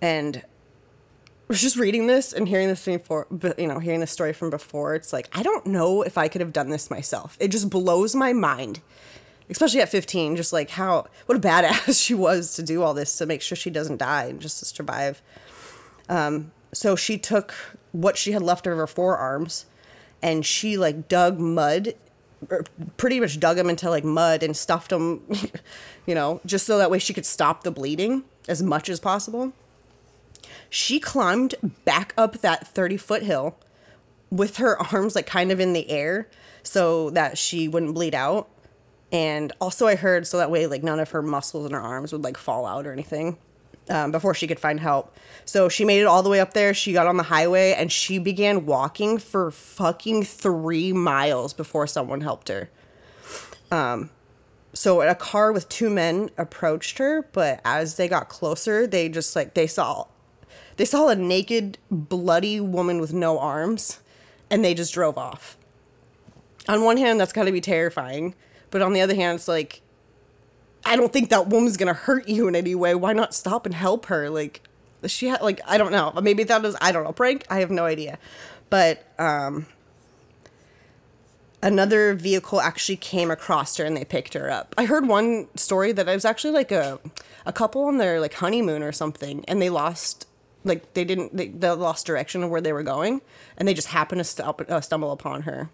And 0.00 0.38
I 0.38 1.46
was 1.46 1.62
just 1.62 1.76
reading 1.76 2.06
this 2.06 2.32
and 2.32 2.48
hearing 2.48 2.68
this 2.68 2.84
before, 2.84 3.26
you 3.56 3.66
know, 3.66 3.78
hearing 3.78 4.00
this 4.00 4.10
story 4.10 4.32
from 4.32 4.50
before, 4.50 4.94
it's 4.94 5.12
like 5.12 5.28
I 5.32 5.42
don't 5.42 5.66
know 5.66 6.02
if 6.02 6.18
I 6.18 6.28
could 6.28 6.40
have 6.40 6.52
done 6.52 6.70
this 6.70 6.90
myself. 6.90 7.36
It 7.40 7.48
just 7.48 7.70
blows 7.70 8.14
my 8.14 8.32
mind, 8.32 8.80
especially 9.50 9.80
at 9.80 9.88
15. 9.88 10.36
Just 10.36 10.52
like 10.52 10.70
how 10.70 11.06
what 11.26 11.36
a 11.36 11.40
badass 11.40 12.02
she 12.04 12.14
was 12.14 12.54
to 12.56 12.62
do 12.62 12.82
all 12.82 12.94
this 12.94 13.16
to 13.18 13.26
make 13.26 13.42
sure 13.42 13.56
she 13.56 13.70
doesn't 13.70 13.98
die 13.98 14.24
and 14.24 14.40
just 14.40 14.58
to 14.58 14.64
survive. 14.64 15.22
Um, 16.08 16.52
so 16.72 16.96
she 16.96 17.18
took 17.18 17.54
what 17.92 18.16
she 18.16 18.32
had 18.32 18.42
left 18.42 18.66
of 18.66 18.76
her 18.76 18.86
forearms, 18.86 19.66
and 20.22 20.44
she 20.44 20.76
like 20.76 21.08
dug 21.08 21.38
mud, 21.38 21.94
or 22.50 22.64
pretty 22.96 23.20
much 23.20 23.40
dug 23.40 23.56
them 23.56 23.70
into 23.70 23.88
like 23.90 24.04
mud 24.04 24.42
and 24.42 24.56
stuffed 24.56 24.90
them, 24.90 25.22
you 26.06 26.14
know, 26.14 26.40
just 26.44 26.66
so 26.66 26.78
that 26.78 26.90
way 26.90 26.98
she 26.98 27.14
could 27.14 27.26
stop 27.26 27.62
the 27.62 27.70
bleeding 27.70 28.24
as 28.48 28.62
much 28.62 28.88
as 28.88 29.00
possible 29.00 29.52
she 30.70 31.00
climbed 31.00 31.54
back 31.84 32.12
up 32.16 32.38
that 32.38 32.66
30 32.66 32.96
foot 32.96 33.22
hill 33.22 33.56
with 34.30 34.58
her 34.58 34.80
arms 34.92 35.14
like 35.14 35.26
kind 35.26 35.50
of 35.50 35.60
in 35.60 35.72
the 35.72 35.88
air 35.90 36.28
so 36.62 37.10
that 37.10 37.38
she 37.38 37.66
wouldn't 37.68 37.94
bleed 37.94 38.14
out 38.14 38.48
and 39.10 39.52
also 39.60 39.86
i 39.86 39.94
heard 39.94 40.26
so 40.26 40.36
that 40.36 40.50
way 40.50 40.66
like 40.66 40.82
none 40.82 41.00
of 41.00 41.10
her 41.10 41.22
muscles 41.22 41.66
in 41.66 41.72
her 41.72 41.80
arms 41.80 42.12
would 42.12 42.22
like 42.22 42.36
fall 42.36 42.66
out 42.66 42.86
or 42.86 42.92
anything 42.92 43.38
um, 43.90 44.10
before 44.10 44.34
she 44.34 44.46
could 44.46 44.60
find 44.60 44.80
help. 44.80 45.16
So 45.44 45.68
she 45.68 45.84
made 45.84 46.00
it 46.00 46.04
all 46.04 46.22
the 46.22 46.30
way 46.30 46.40
up 46.40 46.52
there. 46.52 46.74
She 46.74 46.92
got 46.92 47.06
on 47.06 47.16
the 47.16 47.24
highway 47.24 47.74
and 47.76 47.90
she 47.90 48.18
began 48.18 48.66
walking 48.66 49.18
for 49.18 49.50
fucking 49.50 50.24
three 50.24 50.92
miles 50.92 51.54
before 51.54 51.86
someone 51.86 52.20
helped 52.20 52.48
her. 52.48 52.70
Um, 53.70 54.10
so 54.72 55.02
a 55.02 55.14
car 55.14 55.52
with 55.52 55.68
two 55.68 55.90
men 55.90 56.30
approached 56.38 56.98
her 56.98 57.22
but 57.32 57.60
as 57.64 57.96
they 57.96 58.06
got 58.08 58.28
closer 58.28 58.86
they 58.86 59.08
just 59.08 59.34
like 59.34 59.54
they 59.54 59.66
saw 59.66 60.06
they 60.76 60.84
saw 60.84 61.08
a 61.08 61.16
naked 61.16 61.78
bloody 61.90 62.60
woman 62.60 63.00
with 63.00 63.12
no 63.12 63.38
arms 63.38 64.00
and 64.50 64.64
they 64.64 64.74
just 64.74 64.94
drove 64.94 65.18
off. 65.18 65.56
On 66.68 66.84
one 66.84 66.96
hand 66.96 67.18
that's 67.18 67.32
got 67.32 67.44
to 67.44 67.52
be 67.52 67.60
terrifying 67.60 68.34
but 68.70 68.82
on 68.82 68.92
the 68.92 69.00
other 69.00 69.14
hand 69.14 69.36
it's 69.36 69.48
like 69.48 69.80
i 70.84 70.96
don't 70.96 71.12
think 71.12 71.30
that 71.30 71.48
woman's 71.48 71.76
gonna 71.76 71.92
hurt 71.92 72.28
you 72.28 72.48
in 72.48 72.56
any 72.56 72.74
way. 72.74 72.94
Why 72.94 73.12
not 73.12 73.34
stop 73.34 73.66
and 73.66 73.74
help 73.74 74.06
her? 74.06 74.30
Like 74.30 74.62
she 75.06 75.28
had 75.28 75.42
like 75.42 75.60
i 75.66 75.78
don't 75.78 75.92
know. 75.92 76.12
Maybe 76.20 76.44
that 76.44 76.62
was 76.62 76.76
i 76.80 76.92
don't 76.92 77.04
know 77.04 77.12
prank? 77.12 77.44
I 77.50 77.60
have 77.60 77.70
no 77.70 77.84
idea. 77.84 78.18
But 78.70 79.04
um 79.18 79.66
another 81.62 82.14
vehicle 82.14 82.60
actually 82.60 82.96
came 82.96 83.30
across 83.30 83.76
her 83.76 83.84
and 83.84 83.96
they 83.96 84.04
picked 84.04 84.34
her 84.34 84.50
up. 84.50 84.74
I 84.78 84.84
heard 84.84 85.06
one 85.08 85.48
story 85.56 85.92
that 85.92 86.08
it 86.08 86.14
was 86.14 86.24
actually 86.24 86.52
like 86.52 86.72
a 86.72 86.98
a 87.46 87.52
couple 87.52 87.84
on 87.84 87.98
their 87.98 88.20
like 88.20 88.34
honeymoon 88.34 88.82
or 88.82 88.92
something 88.92 89.44
and 89.48 89.60
they 89.60 89.70
lost 89.70 90.26
like 90.64 90.94
they 90.94 91.04
didn't 91.04 91.36
they, 91.36 91.48
they 91.48 91.70
lost 91.70 92.06
direction 92.06 92.42
of 92.42 92.50
where 92.50 92.60
they 92.60 92.72
were 92.72 92.82
going 92.82 93.20
and 93.56 93.66
they 93.66 93.74
just 93.74 93.88
happened 93.88 94.20
to 94.20 94.24
stop, 94.24 94.60
uh, 94.68 94.80
stumble 94.80 95.12
upon 95.12 95.42
her. 95.42 95.70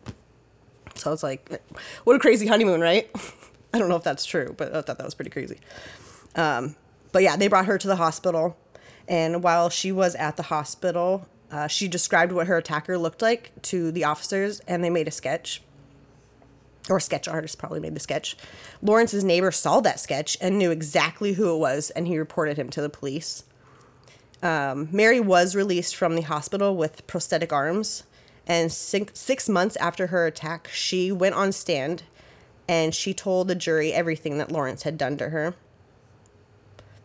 So 0.97 1.11
I 1.11 1.13
was 1.13 1.23
like, 1.23 1.63
what 2.05 2.17
a 2.17 2.19
crazy 2.19 2.47
honeymoon, 2.47 2.81
right? 2.81 3.11
I 3.75 3.79
don't 3.79 3.89
know 3.89 3.97
if 3.97 4.05
that's 4.05 4.25
true, 4.25 4.55
but 4.57 4.75
I 4.75 4.83
thought 4.83 4.99
that 4.99 5.05
was 5.05 5.15
pretty 5.15 5.31
crazy. 5.31 5.59
Um, 6.37 6.77
but 7.13 7.23
yeah, 7.23 7.37
they 7.37 7.49
brought 7.49 7.67
her 7.67 7.79
to 7.79 7.89
the 7.89 7.97
hospital, 7.97 8.57
and 9.09 9.43
while 9.43 9.69
she 9.71 9.93
was 9.93 10.15
at 10.15 10.37
the 10.37 10.45
hospital, 10.45 11.29
uh, 11.51 11.67
she 11.67 11.89
described 11.89 12.33
what 12.33 12.47
her 12.47 12.57
attacker 12.57 12.99
looked 12.99 13.23
like 13.23 13.51
to 13.63 13.93
the 13.93 14.05
officers, 14.05 14.61
and 14.61 14.83
they 14.83 14.91
made 14.91 15.09
a 15.09 15.13
sketch. 15.13 15.63
Or 16.91 17.01
sketch 17.01 17.27
artist 17.27 17.59
probably 17.59 17.81
made 17.81 17.95
the 17.95 18.01
sketch. 18.01 18.37
Lawrence's 18.83 19.25
neighbor 19.25 19.51
saw 19.51 19.81
that 19.81 20.01
sketch 20.01 20.37
and 20.41 20.59
knew 20.59 20.71
exactly 20.71 21.35
who 21.35 21.55
it 21.55 21.59
was, 21.59 21.91
and 21.91 22.07
he 22.07 22.19
reported 22.19 22.59
him 22.59 22.69
to 22.71 22.83
the 22.83 22.91
police. 22.91 23.45
Um, 24.43 24.89
Mary 24.93 25.21
was 25.21 25.57
released 25.57 25.97
from 25.97 26.17
the 26.17 26.23
hospital 26.23 26.77
with 26.77 27.07
prosthetic 27.07 27.53
arms, 27.53 28.03
and 28.47 28.71
six, 28.73 29.19
six 29.19 29.49
months 29.49 29.77
after 29.77 30.09
her 30.09 30.27
attack, 30.27 30.69
she 30.73 31.11
went 31.13 31.35
on 31.35 31.53
stand 31.53 32.03
and 32.69 32.95
she 32.95 33.13
told 33.15 33.49
the 33.49 33.55
jury 33.55 33.93
everything 33.93 34.39
that 34.39 34.51
Lawrence 34.53 34.83
had 34.85 34.97
done 34.99 35.17
to 35.19 35.31
her. 35.31 35.55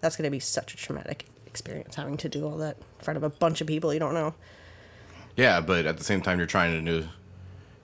That's 0.02 0.16
going 0.16 0.24
to 0.26 0.32
be 0.32 0.40
such 0.40 0.74
a 0.74 0.78
traumatic 0.78 1.26
experience 1.46 1.96
having 1.96 2.18
to 2.18 2.30
do 2.30 2.46
all 2.46 2.58
that 2.58 2.78
in 2.78 3.04
front 3.04 3.18
of 3.18 3.24
a 3.24 3.30
bunch 3.30 3.60
of 3.62 3.68
people 3.68 3.94
you 3.94 4.00
don't 4.00 4.14
know. 4.14 4.34
Yeah, 5.36 5.62
but 5.62 5.86
at 5.86 5.98
the 5.98 6.04
same 6.04 6.22
time, 6.22 6.38
you're 6.38 6.48
trying 6.48 6.86
to 6.86 7.08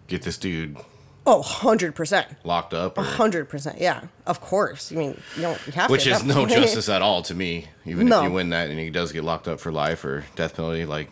get 0.08 0.22
this 0.22 0.38
dude 0.38 0.78
Oh, 1.28 1.42
100%. 1.42 2.36
locked 2.44 2.74
up, 2.76 3.00
or, 3.00 3.04
100%. 3.04 3.80
Yeah, 3.80 4.02
of 4.28 4.42
course. 4.42 4.92
I 4.92 4.96
mean, 4.96 5.20
you 5.36 5.42
don't 5.42 5.60
you 5.66 5.74
have 5.74 5.88
to 5.88 5.92
which 5.92 6.04
to. 6.04 6.12
is 6.12 6.24
no 6.24 6.46
justice 6.48 6.88
at 6.88 7.02
all 7.02 7.24
to 7.24 7.34
me. 7.34 7.68
Even 7.86 8.08
No. 8.08 8.20
if 8.20 8.26
you 8.26 8.32
win 8.32 8.50
that 8.52 8.70
and 8.70 8.78
he 8.80 8.92
does 8.92 9.12
get 9.12 9.24
locked 9.24 9.48
up 9.48 9.60
for 9.60 9.72
life 9.72 10.06
or 10.06 10.24
death 10.36 10.56
penalty, 10.56 10.86
like 10.86 11.10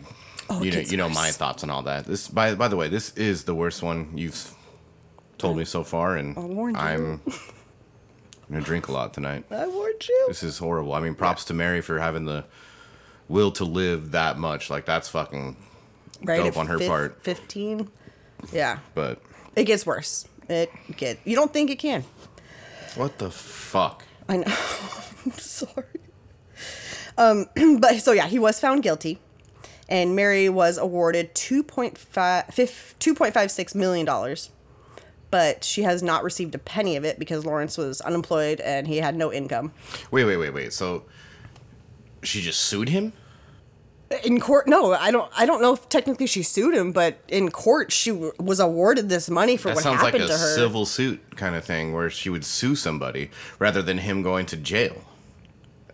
Oh, 0.50 0.62
you 0.62 0.70
know, 0.72 0.78
you 0.80 0.96
know 0.96 1.08
my 1.08 1.30
thoughts 1.30 1.62
on 1.62 1.70
all 1.70 1.82
that. 1.82 2.04
This, 2.04 2.28
by 2.28 2.54
by 2.54 2.68
the 2.68 2.76
way, 2.76 2.88
this 2.88 3.14
is 3.16 3.44
the 3.44 3.54
worst 3.54 3.82
one 3.82 4.16
you've 4.16 4.52
told 5.38 5.56
me 5.56 5.64
so 5.64 5.84
far, 5.84 6.16
and. 6.16 6.36
I'm 6.36 7.20
gonna 8.52 8.60
drink 8.64 8.88
a 8.88 8.92
lot 8.92 9.14
tonight. 9.14 9.44
I 9.50 9.66
warned 9.66 10.06
you. 10.06 10.24
This 10.28 10.42
is 10.42 10.58
horrible. 10.58 10.92
I 10.92 11.00
mean, 11.00 11.14
props 11.14 11.46
to 11.46 11.54
Mary 11.54 11.80
for 11.80 11.98
having 11.98 12.26
the 12.26 12.44
will 13.26 13.50
to 13.52 13.64
live 13.64 14.10
that 14.10 14.36
much. 14.38 14.68
Like 14.68 14.84
that's 14.84 15.08
fucking 15.08 15.56
Right? 16.22 16.36
dope 16.44 16.56
on 16.58 16.66
her 16.66 16.78
fif- 16.78 16.88
part. 16.88 17.22
15. 17.22 17.88
Yeah. 18.52 18.78
But 18.94 19.22
It 19.56 19.64
gets 19.64 19.86
worse. 19.86 20.28
It 20.48 20.70
get. 20.96 21.18
You 21.24 21.36
don't 21.36 21.52
think 21.54 21.70
it 21.70 21.78
can. 21.78 22.04
what 22.96 23.16
the 23.18 23.30
fuck? 23.30 24.04
I 24.28 24.36
know. 24.36 24.44
I'm 25.24 25.32
sorry. 25.32 25.86
Um, 27.16 27.46
but 27.80 27.94
so 28.00 28.12
yeah, 28.12 28.26
he 28.26 28.38
was 28.38 28.60
found 28.60 28.82
guilty, 28.82 29.20
and 29.88 30.14
Mary 30.16 30.48
was 30.48 30.78
awarded 30.78 31.34
2.5 31.34 32.52
fif- 32.52 32.94
2.56 32.98 33.74
million 33.74 34.06
dollars. 34.06 34.50
But 35.30 35.64
she 35.64 35.82
has 35.82 36.00
not 36.00 36.22
received 36.22 36.54
a 36.54 36.58
penny 36.58 36.94
of 36.94 37.04
it 37.04 37.18
because 37.18 37.44
Lawrence 37.44 37.76
was 37.76 38.00
unemployed 38.02 38.60
and 38.60 38.86
he 38.86 38.98
had 38.98 39.16
no 39.16 39.32
income. 39.32 39.72
Wait, 40.12 40.24
wait, 40.24 40.36
wait, 40.36 40.50
wait. 40.54 40.72
So 40.72 41.02
she 42.22 42.40
just 42.40 42.60
sued 42.60 42.88
him? 42.90 43.12
In 44.22 44.38
court, 44.38 44.68
no, 44.68 44.92
I 44.92 45.10
don't. 45.10 45.28
I 45.36 45.44
don't 45.44 45.60
know 45.60 45.72
if 45.74 45.88
technically 45.88 46.28
she 46.28 46.44
sued 46.44 46.72
him, 46.74 46.92
but 46.92 47.18
in 47.26 47.50
court 47.50 47.90
she 47.90 48.10
w- 48.10 48.32
was 48.38 48.60
awarded 48.60 49.08
this 49.08 49.28
money 49.28 49.56
for 49.56 49.68
That 49.68 49.74
what 49.76 49.82
sounds 49.84 50.02
like 50.02 50.12
happened 50.12 50.24
a 50.30 50.34
to 50.34 50.38
her. 50.38 50.54
civil 50.54 50.86
suit 50.86 51.20
kind 51.36 51.56
of 51.56 51.64
thing 51.64 51.92
where 51.92 52.10
she 52.10 52.30
would 52.30 52.44
sue 52.44 52.76
somebody 52.76 53.30
rather 53.58 53.82
than 53.82 53.98
him 53.98 54.22
going 54.22 54.46
to 54.46 54.56
jail. 54.56 55.02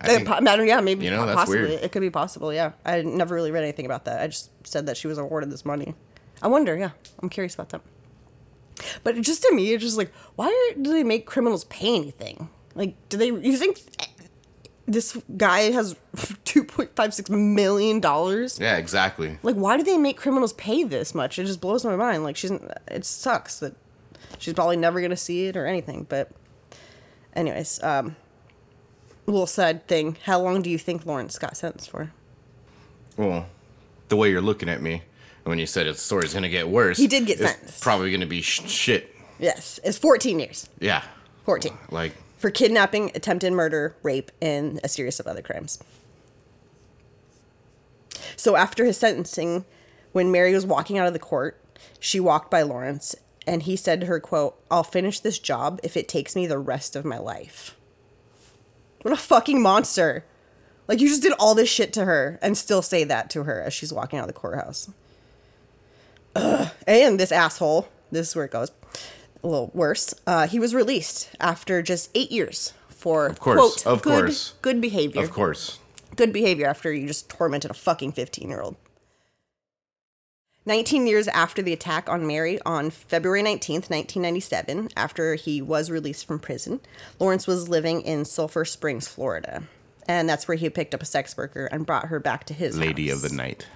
I 0.01 0.07
think- 0.07 0.27
po- 0.29 0.35
I 0.35 0.41
don't- 0.57 0.67
yeah, 0.67 0.81
maybe 0.81 1.05
You 1.05 1.11
know, 1.11 1.27
that's 1.27 1.37
possibly. 1.37 1.61
weird. 1.61 1.83
It 1.85 1.93
could 1.93 2.01
be 2.03 2.11
possible. 2.11 2.53
Yeah, 2.53 2.73
I 2.85 3.03
never 3.03 3.35
really 3.35 3.51
read 3.51 3.63
anything 3.63 3.87
about 3.87 4.05
that. 4.07 4.21
I 4.23 4.27
just 4.29 4.51
said 4.67 4.87
that 4.87 4.97
she 4.97 5.07
was 5.07 5.19
awarded 5.19 5.51
this 5.51 5.65
money. 5.65 5.95
I 6.43 6.49
wonder. 6.49 6.77
Yeah, 6.77 6.91
I'm 7.23 7.29
curious 7.29 7.55
about 7.55 7.69
that. 7.71 7.83
But 9.05 9.21
just 9.21 9.43
to 9.43 9.55
me, 9.55 9.73
it's 9.75 9.85
just 9.85 9.99
like, 9.99 10.11
why 10.37 10.73
do 10.81 10.93
they 10.93 11.05
make 11.05 11.27
criminals 11.27 11.65
pay 11.65 11.95
anything? 11.97 12.49
Like, 12.75 12.95
do 13.11 13.19
they? 13.19 13.27
You 13.27 13.57
think 13.59 13.79
this 14.87 15.19
guy 15.37 15.71
has 15.71 15.97
two 16.45 16.65
point 16.65 16.97
five 16.97 17.13
six 17.13 17.29
million 17.29 18.01
dollars? 18.01 18.59
Yeah, 18.59 18.77
exactly. 18.79 19.39
Like, 19.43 19.57
why 19.57 19.77
do 19.77 19.83
they 19.83 19.99
make 19.99 20.17
criminals 20.17 20.55
pay 20.55 20.83
this 20.85 21.15
much? 21.15 21.39
It 21.39 21.45
just 21.45 21.61
blows 21.61 21.85
my 21.85 21.95
mind. 21.97 22.25
Like, 22.25 22.37
she's 22.37 22.53
it 22.89 23.05
sucks 23.05 23.59
that 23.59 23.75
she's 24.39 24.55
probably 24.55 24.77
never 24.79 25.03
gonna 25.03 25.17
see 25.17 25.47
it 25.47 25.57
or 25.59 25.67
anything. 25.67 26.07
But, 26.09 26.31
anyways, 27.35 27.83
um, 27.83 28.17
little 29.31 29.47
sad 29.47 29.87
thing. 29.87 30.17
How 30.25 30.41
long 30.41 30.63
do 30.63 30.71
you 30.71 30.79
think 30.79 31.07
Lawrence 31.07 31.39
got 31.39 31.57
sentenced 31.57 31.91
for? 31.91 32.13
Well, 33.17 33.47
the 34.09 34.17
way 34.17 34.31
you're 34.31 34.41
looking 34.41 34.69
at 34.69 34.81
me 34.83 35.03
when 35.45 35.59
you 35.59 35.67
said 35.67 35.87
the 35.87 35.95
story's 35.95 36.35
gonna 36.35 36.49
get 36.49 36.69
worse, 36.69 36.99
He 36.99 37.07
did 37.07 37.27
get 37.27 37.41
it's 37.41 37.51
sentenced. 37.51 37.83
Probably 37.83 38.11
gonna 38.13 38.27
be 38.27 38.43
sh- 38.43 38.69
shit. 38.69 39.15
Yes, 39.39 39.81
it's 39.85 39.99
fourteen 39.99 40.39
years. 40.39 40.69
Yeah, 40.81 41.03
Fourteen. 41.45 41.77
like 41.91 42.15
for 42.39 42.51
kidnapping, 42.51 43.11
attempted 43.15 43.53
murder, 43.53 43.97
rape, 44.03 44.31
and 44.41 44.81
a 44.85 44.89
series 44.89 45.19
of 45.21 45.27
other 45.27 45.43
crimes. 45.43 45.79
So 48.37 48.57
after 48.57 48.85
his 48.85 48.97
sentencing, 48.97 49.65
when 50.13 50.31
Mary 50.33 50.55
was 50.55 50.65
walking 50.67 50.99
out 50.99 51.07
of 51.07 51.13
the 51.13 51.19
court, 51.19 51.61
she 51.99 52.21
walked 52.21 52.51
by 52.51 52.63
Lawrence 52.63 53.15
and 53.47 53.63
he 53.63 53.77
said 53.77 54.01
to 54.01 54.07
her, 54.07 54.21
quote, 54.21 54.59
I'll 54.71 54.83
finish 54.85 55.21
this 55.21 55.39
job 55.39 55.81
if 55.83 55.97
it 55.97 56.09
takes 56.09 56.37
me 56.37 56.47
the 56.47 56.59
rest 56.59 56.95
of 56.97 57.05
my 57.05 57.19
life. 57.19 57.77
What 59.03 59.15
a 59.15 59.17
fucking 59.17 59.61
monster. 59.63 60.25
Like 60.89 61.01
you 61.01 61.09
just 61.09 61.23
did 61.23 61.33
all 61.39 61.55
this 61.55 61.69
shit 61.69 61.93
to 61.95 62.05
her 62.05 62.39
and 62.43 62.57
still 62.57 62.83
say 62.83 63.05
that 63.05 63.31
to 63.31 63.45
her 63.45 63.63
as 63.63 63.73
she's 63.73 63.93
walking 63.93 64.19
out 64.19 64.23
of 64.23 64.35
the 64.35 64.41
courthouse. 64.41 64.91
Ugh. 66.37 66.71
And 66.87 67.19
this 67.19 67.33
asshole, 67.33 67.89
this 68.11 68.31
is 68.31 68.37
where 68.37 68.45
it 68.45 68.51
goes 68.51 68.73
a 69.43 69.47
little 69.47 69.71
worse. 69.73 70.15
Uh, 70.27 70.47
he 70.47 70.59
was 70.59 70.75
released 70.75 71.31
after 71.41 71.83
just 71.83 72.11
eight 72.15 72.31
years 72.31 72.73
for 72.89 73.27
of 73.27 73.41
course, 73.41 73.83
quote, 73.83 73.87
of 73.87 74.03
good, 74.03 74.25
course. 74.25 74.55
good 74.63 74.81
behavior. 74.81 75.23
of 75.23 75.31
course. 75.31 75.79
Good 76.17 76.33
behavior 76.33 76.67
after 76.67 76.93
you 76.93 77.07
just 77.07 77.31
tormented 77.31 77.71
a 77.71 77.75
fucking 77.75 78.13
15 78.13 78.49
year 78.49 78.61
old. 78.61 78.77
19 80.71 81.09
years 81.09 81.27
after 81.27 81.63
the 81.63 81.73
attack 81.73 82.09
on 82.09 82.29
Mary 82.29 82.61
on 82.65 82.91
February 82.91 83.43
19th, 83.43 83.91
1997, 83.91 84.91
after 84.97 85.35
he 85.35 85.61
was 85.61 85.91
released 85.91 86.25
from 86.25 86.39
prison, 86.39 86.79
Lawrence 87.19 87.49
was 87.49 87.69
living 87.69 88.03
in 88.03 88.25
Sulphur 88.25 88.65
Springs, 88.65 89.09
Florida. 89.09 89.65
And 90.07 90.29
that's 90.29 90.47
where 90.47 90.57
he 90.57 90.71
picked 90.71 90.95
up 90.95 91.03
a 91.03 91.07
sex 91.07 91.37
worker 91.37 91.67
and 91.67 91.85
brought 91.85 92.07
her 92.07 92.21
back 92.21 92.45
to 92.45 92.55
his 92.55 92.79
Lady 92.79 93.09
house. 93.09 93.17
of 93.17 93.29
the 93.29 93.37
night. 93.37 93.67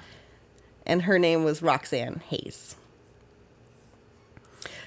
And 0.87 1.03
her 1.03 1.19
name 1.19 1.43
was 1.43 1.63
Roxanne 1.63 2.23
Hayes. 2.29 2.77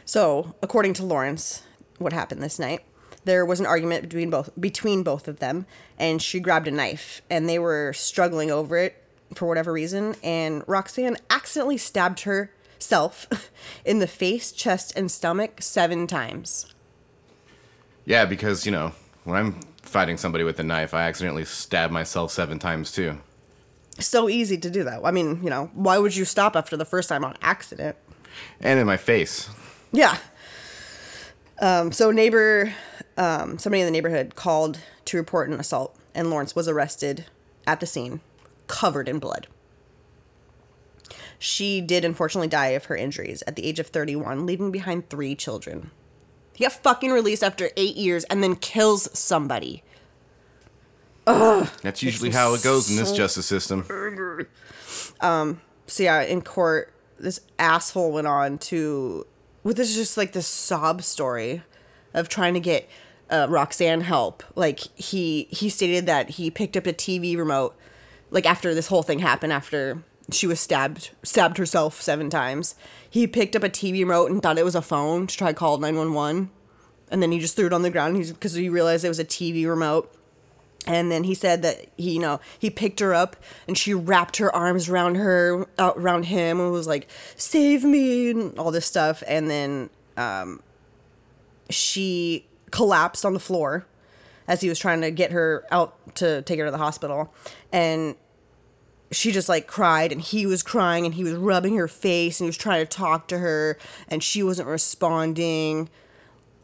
So, 0.05 0.55
according 0.61 0.93
to 0.93 1.05
Lawrence, 1.05 1.63
what 1.97 2.13
happened 2.13 2.41
this 2.41 2.57
night? 2.57 2.85
There 3.25 3.45
was 3.45 3.59
an 3.59 3.65
argument 3.65 4.03
between 4.03 4.29
both 4.29 4.49
between 4.57 5.03
both 5.03 5.27
of 5.27 5.39
them, 5.39 5.65
and 5.99 6.21
she 6.21 6.39
grabbed 6.39 6.69
a 6.69 6.71
knife, 6.71 7.21
and 7.29 7.49
they 7.49 7.59
were 7.59 7.91
struggling 7.91 8.49
over 8.49 8.77
it 8.77 9.03
for 9.33 9.47
whatever 9.47 9.71
reason, 9.71 10.15
and 10.23 10.63
Roxanne 10.67 11.17
accidentally 11.29 11.77
stabbed 11.77 12.21
herself 12.21 13.27
in 13.85 13.99
the 13.99 14.07
face, 14.07 14.51
chest, 14.51 14.93
and 14.95 15.11
stomach 15.11 15.61
seven 15.61 16.07
times. 16.07 16.73
Yeah, 18.05 18.25
because 18.25 18.65
you 18.65 18.71
know 18.71 18.93
when 19.25 19.37
I'm 19.37 19.61
fighting 19.81 20.17
somebody 20.17 20.43
with 20.43 20.59
a 20.59 20.63
knife, 20.63 20.93
I 20.93 21.03
accidentally 21.03 21.45
stab 21.45 21.91
myself 21.91 22.31
seven 22.31 22.59
times 22.59 22.91
too. 22.91 23.17
So 23.99 24.29
easy 24.29 24.57
to 24.57 24.69
do 24.69 24.83
that. 24.83 25.01
I 25.03 25.11
mean, 25.11 25.43
you 25.43 25.49
know, 25.49 25.71
why 25.73 25.97
would 25.97 26.15
you 26.15 26.23
stop 26.23 26.55
after 26.55 26.77
the 26.77 26.85
first 26.85 27.09
time 27.09 27.25
on 27.25 27.35
accident? 27.41 27.97
And 28.61 28.79
in 28.79 28.85
my 28.85 28.97
face. 28.97 29.49
Yeah. 29.91 30.17
Um, 31.59 31.91
so 31.91 32.11
neighbor, 32.11 32.73
um, 33.17 33.57
somebody 33.57 33.81
in 33.81 33.87
the 33.87 33.91
neighborhood 33.91 34.35
called 34.35 34.79
to 35.05 35.17
report 35.17 35.49
an 35.49 35.59
assault, 35.59 35.97
and 36.13 36.29
Lawrence 36.29 36.55
was 36.55 36.67
arrested 36.67 37.25
at 37.65 37.79
the 37.79 37.87
scene, 37.87 38.21
covered 38.67 39.09
in 39.09 39.19
blood. 39.19 39.47
She 41.39 41.81
did 41.81 42.03
unfortunately 42.03 42.47
die 42.47 42.67
of 42.69 42.85
her 42.85 42.95
injuries 42.95 43.43
at 43.45 43.55
the 43.55 43.65
age 43.65 43.79
of 43.79 43.87
31, 43.87 44.45
leaving 44.45 44.71
behind 44.71 45.09
three 45.09 45.35
children. 45.35 45.91
He 46.55 46.63
got 46.63 46.73
fucking 46.73 47.11
released 47.11 47.43
after 47.43 47.69
eight 47.77 47.95
years 47.95 48.23
and 48.25 48.41
then 48.41 48.55
kills 48.55 49.07
somebody. 49.17 49.83
Ugh, 51.27 51.69
That's 51.83 52.01
usually 52.01 52.31
how 52.31 52.53
it 52.55 52.63
goes 52.63 52.89
in 52.89 52.95
this 52.95 53.11
justice 53.11 53.45
system. 53.45 53.85
Um, 55.19 55.61
so 55.85 56.03
yeah, 56.03 56.21
in 56.21 56.41
court, 56.41 56.93
this 57.19 57.39
asshole 57.59 58.11
went 58.11 58.27
on 58.27 58.57
to 58.59 59.27
with 59.63 59.77
this 59.77 59.93
just 59.95 60.17
like 60.17 60.31
this 60.31 60.47
sob 60.47 61.03
story 61.03 61.61
of 62.13 62.29
trying 62.29 62.53
to 62.53 62.59
get 62.59 62.89
uh, 63.29 63.45
Roxanne 63.49 64.01
help. 64.01 64.43
Like 64.55 64.79
he 64.95 65.47
he 65.51 65.69
stated 65.69 66.05
that 66.05 66.31
he 66.31 66.49
picked 66.49 66.77
up 66.77 66.87
a 66.87 66.93
TV 66.93 67.37
remote, 67.37 67.75
like 68.29 68.45
after 68.45 68.73
this 68.73 68.87
whole 68.87 69.03
thing 69.03 69.19
happened, 69.19 69.53
after 69.53 70.03
she 70.31 70.47
was 70.47 70.59
stabbed 70.59 71.11
stabbed 71.23 71.57
herself 71.57 72.01
seven 72.01 72.29
times. 72.29 72.75
He 73.09 73.27
picked 73.27 73.55
up 73.55 73.63
a 73.63 73.69
TV 73.69 73.99
remote 73.99 74.29
and 74.29 74.41
thought 74.41 74.57
it 74.57 74.65
was 74.65 74.75
a 74.75 74.81
phone 74.81 75.27
to 75.27 75.37
try 75.37 75.49
to 75.49 75.53
call 75.53 75.77
nine 75.77 75.95
one 75.95 76.13
one, 76.13 76.49
and 77.09 77.21
then 77.21 77.31
he 77.31 77.39
just 77.39 77.55
threw 77.55 77.67
it 77.67 77.73
on 77.73 77.81
the 77.81 77.89
ground 77.89 78.17
because 78.27 78.53
he 78.53 78.69
realized 78.69 79.05
it 79.05 79.09
was 79.09 79.19
a 79.19 79.25
TV 79.25 79.67
remote. 79.67 80.13
And 80.85 81.11
then 81.11 81.25
he 81.25 81.33
said 81.33 81.63
that 81.63 81.87
he, 81.97 82.11
you 82.11 82.19
know, 82.19 82.39
he 82.57 82.69
picked 82.69 83.01
her 83.01 83.13
up 83.13 83.35
and 83.67 83.77
she 83.77 83.93
wrapped 83.93 84.37
her 84.37 84.55
arms 84.55 84.87
around 84.87 85.15
her, 85.15 85.67
uh, 85.77 85.91
around 85.97 86.23
him, 86.23 86.61
and 86.61 86.71
was 86.71 86.87
like, 86.87 87.09
"Save 87.35 87.83
me!" 87.83 88.31
and 88.31 88.57
all 88.57 88.71
this 88.71 88.85
stuff. 88.85 89.21
And 89.27 89.49
then 89.49 89.89
um, 90.15 90.61
she 91.69 92.47
collapsed 92.71 93.25
on 93.25 93.33
the 93.33 93.39
floor 93.39 93.85
as 94.47 94.61
he 94.61 94.69
was 94.69 94.79
trying 94.79 95.01
to 95.01 95.11
get 95.11 95.31
her 95.31 95.65
out 95.71 96.15
to 96.15 96.41
take 96.43 96.59
her 96.59 96.65
to 96.65 96.71
the 96.71 96.77
hospital, 96.77 97.33
and 97.71 98.15
she 99.11 99.31
just 99.31 99.47
like 99.47 99.67
cried, 99.67 100.11
and 100.11 100.21
he 100.21 100.45
was 100.45 100.63
crying, 100.63 101.05
and 101.05 101.15
he 101.15 101.23
was 101.23 101.33
rubbing 101.33 101.75
her 101.77 101.87
face, 101.87 102.39
and 102.39 102.45
he 102.45 102.49
was 102.49 102.57
trying 102.57 102.85
to 102.85 102.89
talk 102.89 103.27
to 103.27 103.37
her, 103.39 103.77
and 104.07 104.23
she 104.23 104.43
wasn't 104.43 104.67
responding 104.67 105.89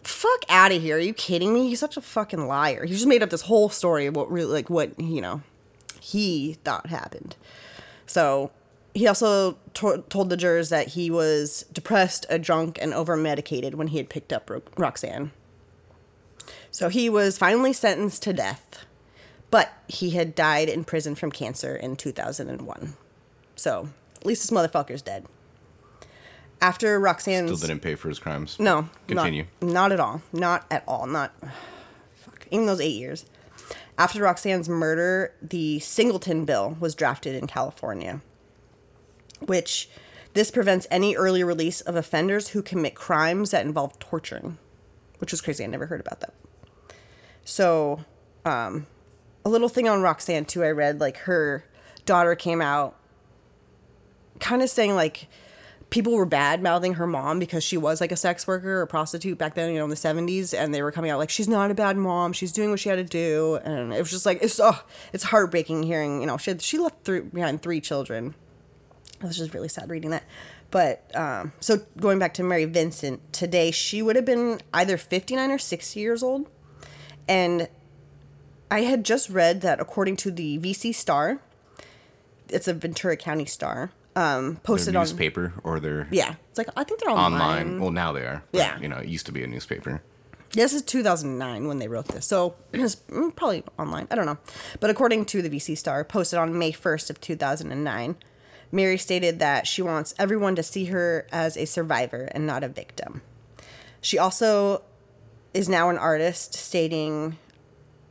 fuck 0.04 0.44
out 0.50 0.72
of 0.72 0.82
here. 0.82 0.98
Are 0.98 1.00
you 1.00 1.14
kidding 1.14 1.54
me? 1.54 1.70
He's 1.70 1.80
such 1.80 1.98
a 1.98 2.02
fucking 2.02 2.48
liar. 2.48 2.86
He 2.86 2.94
just 2.94 3.08
made 3.08 3.24
up 3.24 3.30
this 3.30 3.44
whole 3.44 3.70
story 3.70 4.06
of 4.06 4.16
what 4.16 4.32
really, 4.32 4.52
like, 4.52 4.70
what, 4.70 5.00
you 5.00 5.22
know, 5.22 5.42
he 6.00 6.58
thought 6.64 6.88
happened. 6.88 7.36
So 8.06 8.52
he 8.94 9.08
also 9.08 9.58
to- 9.76 10.04
told 10.10 10.30
the 10.30 10.38
jurors 10.38 10.70
that 10.70 10.90
he 10.90 11.10
was 11.10 11.66
depressed, 11.72 12.26
a 12.30 12.38
drunk, 12.38 12.78
and 12.82 12.94
over 12.94 13.16
medicated 13.16 13.76
when 13.76 13.88
he 13.88 13.98
had 13.98 14.10
picked 14.10 14.34
up 14.34 14.50
Ro- 14.50 14.62
Roxanne. 14.78 15.32
So 16.74 16.90
he 16.90 17.08
was 17.08 17.38
finally 17.38 17.72
sentenced 17.72 18.24
to 18.24 18.34
death, 18.34 18.84
but 19.52 19.72
he 19.88 20.10
had 20.10 20.34
died 20.34 20.68
in 20.68 20.84
prison 20.84 21.14
from 21.14 21.32
cancer 21.32 21.76
in 21.76 21.96
2001. 21.96 22.96
So 23.56 23.90
at 24.20 24.26
least 24.26 24.42
this 24.42 24.58
motherfucker's 24.58 25.04
dead. 25.04 25.28
After 26.60 27.00
Roxanne's. 27.00 27.56
Still 27.60 27.68
didn't 27.68 27.84
pay 27.84 27.94
for 27.94 28.10
his 28.10 28.18
crimes. 28.18 28.60
No. 28.60 28.90
Continue. 29.08 29.46
Not, 29.62 29.72
not 29.72 29.92
at 29.92 30.00
all. 30.00 30.22
Not 30.34 30.66
at 30.72 30.84
all. 30.88 31.06
Not. 31.06 31.32
Fuck. 32.16 32.48
Even 32.50 32.66
those 32.66 32.82
eight 32.82 32.96
years. 32.96 33.28
After 33.96 34.24
Roxanne's 34.24 34.68
murder, 34.68 35.36
the 35.44 35.78
Singleton 35.78 36.44
Bill 36.44 36.76
was 36.80 36.96
drafted 36.96 37.36
in 37.36 37.46
California, 37.46 38.22
which 39.42 39.90
this 40.34 40.50
prevents 40.50 40.88
any 40.90 41.16
early 41.16 41.44
release 41.44 41.82
of 41.82 41.96
offenders 41.96 42.50
who 42.50 42.64
commit 42.64 42.96
crimes 42.96 43.52
that 43.52 43.64
involve 43.64 44.00
torturing, 44.00 44.58
which 45.20 45.30
was 45.30 45.42
crazy. 45.42 45.64
I 45.64 45.68
never 45.68 45.86
heard 45.86 46.02
about 46.02 46.22
that. 46.22 46.34
So, 47.46 48.04
um, 48.46 48.88
a 49.46 49.50
little 49.50 49.70
thing 49.70 49.90
on 49.90 50.02
Roxanne 50.02 50.46
too. 50.46 50.64
I 50.64 50.72
read 50.72 51.00
like 51.00 51.18
her 51.18 51.66
daughter 52.06 52.36
came 52.36 52.62
out, 52.62 52.96
kind 54.40 54.62
of 54.62 54.70
saying 54.70 54.96
like 54.96 55.28
people 55.94 56.14
were 56.14 56.26
bad 56.26 56.64
mouthing 56.64 56.96
her 56.96 57.06
mom 57.06 57.38
because 57.38 57.64
she 57.64 57.78
was 57.78 58.02
like 58.02 58.12
a 58.12 58.16
sex 58.16 58.48
worker 58.48 58.82
or 58.82 58.86
prostitute 58.88 59.38
back 59.38 59.54
then, 59.54 59.72
you 59.72 59.78
know, 59.78 59.84
in 59.84 59.92
the 59.92 59.96
70s. 59.96 60.52
And 60.52 60.74
they 60.74 60.82
were 60.82 60.92
coming 60.92 61.12
out 61.12 61.20
like, 61.20 61.30
she's 61.30 61.48
not 61.48 61.70
a 61.70 61.76
bad 61.76 61.98
mom. 61.98 62.34
She's 62.34 62.52
doing 62.52 62.72
what 62.72 62.80
she 62.80 62.90
had 62.90 62.96
to 62.96 63.04
do. 63.04 63.60
And 63.64 63.94
it 63.94 64.00
was 64.00 64.10
just 64.10 64.26
like, 64.26 64.42
it's, 64.42 64.60
oh, 64.60 64.84
it's 65.14 65.26
heartbreaking 65.26 65.84
hearing, 65.84 66.22
you 66.22 66.26
know, 66.26 66.38
she, 66.38 66.50
had, 66.50 66.64
she 66.64 66.80
left 66.80 67.04
three, 67.06 67.20
behind 67.20 67.62
three 67.62 67.80
children. 67.80 68.34
It 69.22 69.28
was 69.28 69.38
just 69.38 69.54
really 69.54 69.68
sad 69.68 69.92
reading 69.92 70.10
that. 70.10 70.24
But 70.72 71.16
um, 71.16 71.54
so 71.60 71.86
going 71.98 72.18
back 72.18 72.34
to 72.36 72.44
Mary 72.44 72.66
Vincent, 72.66 73.32
today 73.32 73.70
she 73.70 74.02
would 74.02 74.16
have 74.16 74.26
been 74.26 74.62
either 74.74 74.98
59 74.98 75.52
or 75.52 75.60
60 75.60 76.00
years 76.00 76.24
old. 76.24 76.50
And 77.28 77.68
I 78.70 78.82
had 78.82 79.04
just 79.06 79.30
read 79.30 79.62
that 79.62 79.80
according 79.80 80.18
to 80.18 80.32
the 80.32 80.60
VC 80.60 80.94
Star, 80.94 81.40
it's 82.50 82.68
a 82.68 82.74
Ventura 82.74 83.18
County 83.18 83.46
Star, 83.46 83.92
um, 84.16 84.58
posted 84.64 84.94
Their 84.94 85.02
on 85.02 85.08
newspaper 85.08 85.54
or 85.64 85.80
their 85.80 86.08
yeah, 86.12 86.36
it's 86.50 86.58
like 86.58 86.68
I 86.76 86.84
think 86.84 87.00
they're 87.00 87.10
online. 87.10 87.34
online. 87.34 87.82
Well, 87.82 87.92
now 87.92 88.12
they 88.12 88.22
are. 88.22 88.44
but, 88.52 88.58
Yeah. 88.58 88.80
You 88.80 88.88
know, 88.88 88.98
it 88.98 89.08
used 89.08 89.26
to 89.28 89.32
be 89.32 89.44
a 89.44 89.48
newspaper. 89.48 90.02
This 90.52 90.72
is 90.72 90.84
2009 90.84 91.68
when 91.68 91.80
they 91.80 91.88
wrote 91.88 92.10
this, 92.10 92.28
so 92.28 92.56
it's 92.72 92.98
mm, 93.10 93.36
probably 93.36 93.64
online. 93.80 94.08
I 94.12 94.16
don't 94.16 94.28
know, 94.28 94.38
but 94.80 94.92
according 94.92 95.26
to 95.26 95.42
the 95.42 95.50
VC 95.50 95.76
Star, 95.76 96.04
posted 96.04 96.38
on 96.38 96.58
May 96.58 96.72
1st 96.72 97.10
of 97.10 97.20
2009, 97.20 98.16
Mary 98.72 98.98
stated 99.00 99.40
that 99.40 99.66
she 99.66 99.82
wants 99.82 100.14
everyone 100.20 100.56
to 100.56 100.62
see 100.62 100.86
her 100.86 101.28
as 101.32 101.58
a 101.58 101.66
survivor 101.66 102.30
and 102.34 102.46
not 102.46 102.64
a 102.64 102.68
victim. 102.68 103.24
She 104.00 104.20
also 104.20 104.84
is 105.54 105.70
now 105.70 105.90
an 105.90 105.98
artist, 105.98 106.54
stating, 106.54 107.38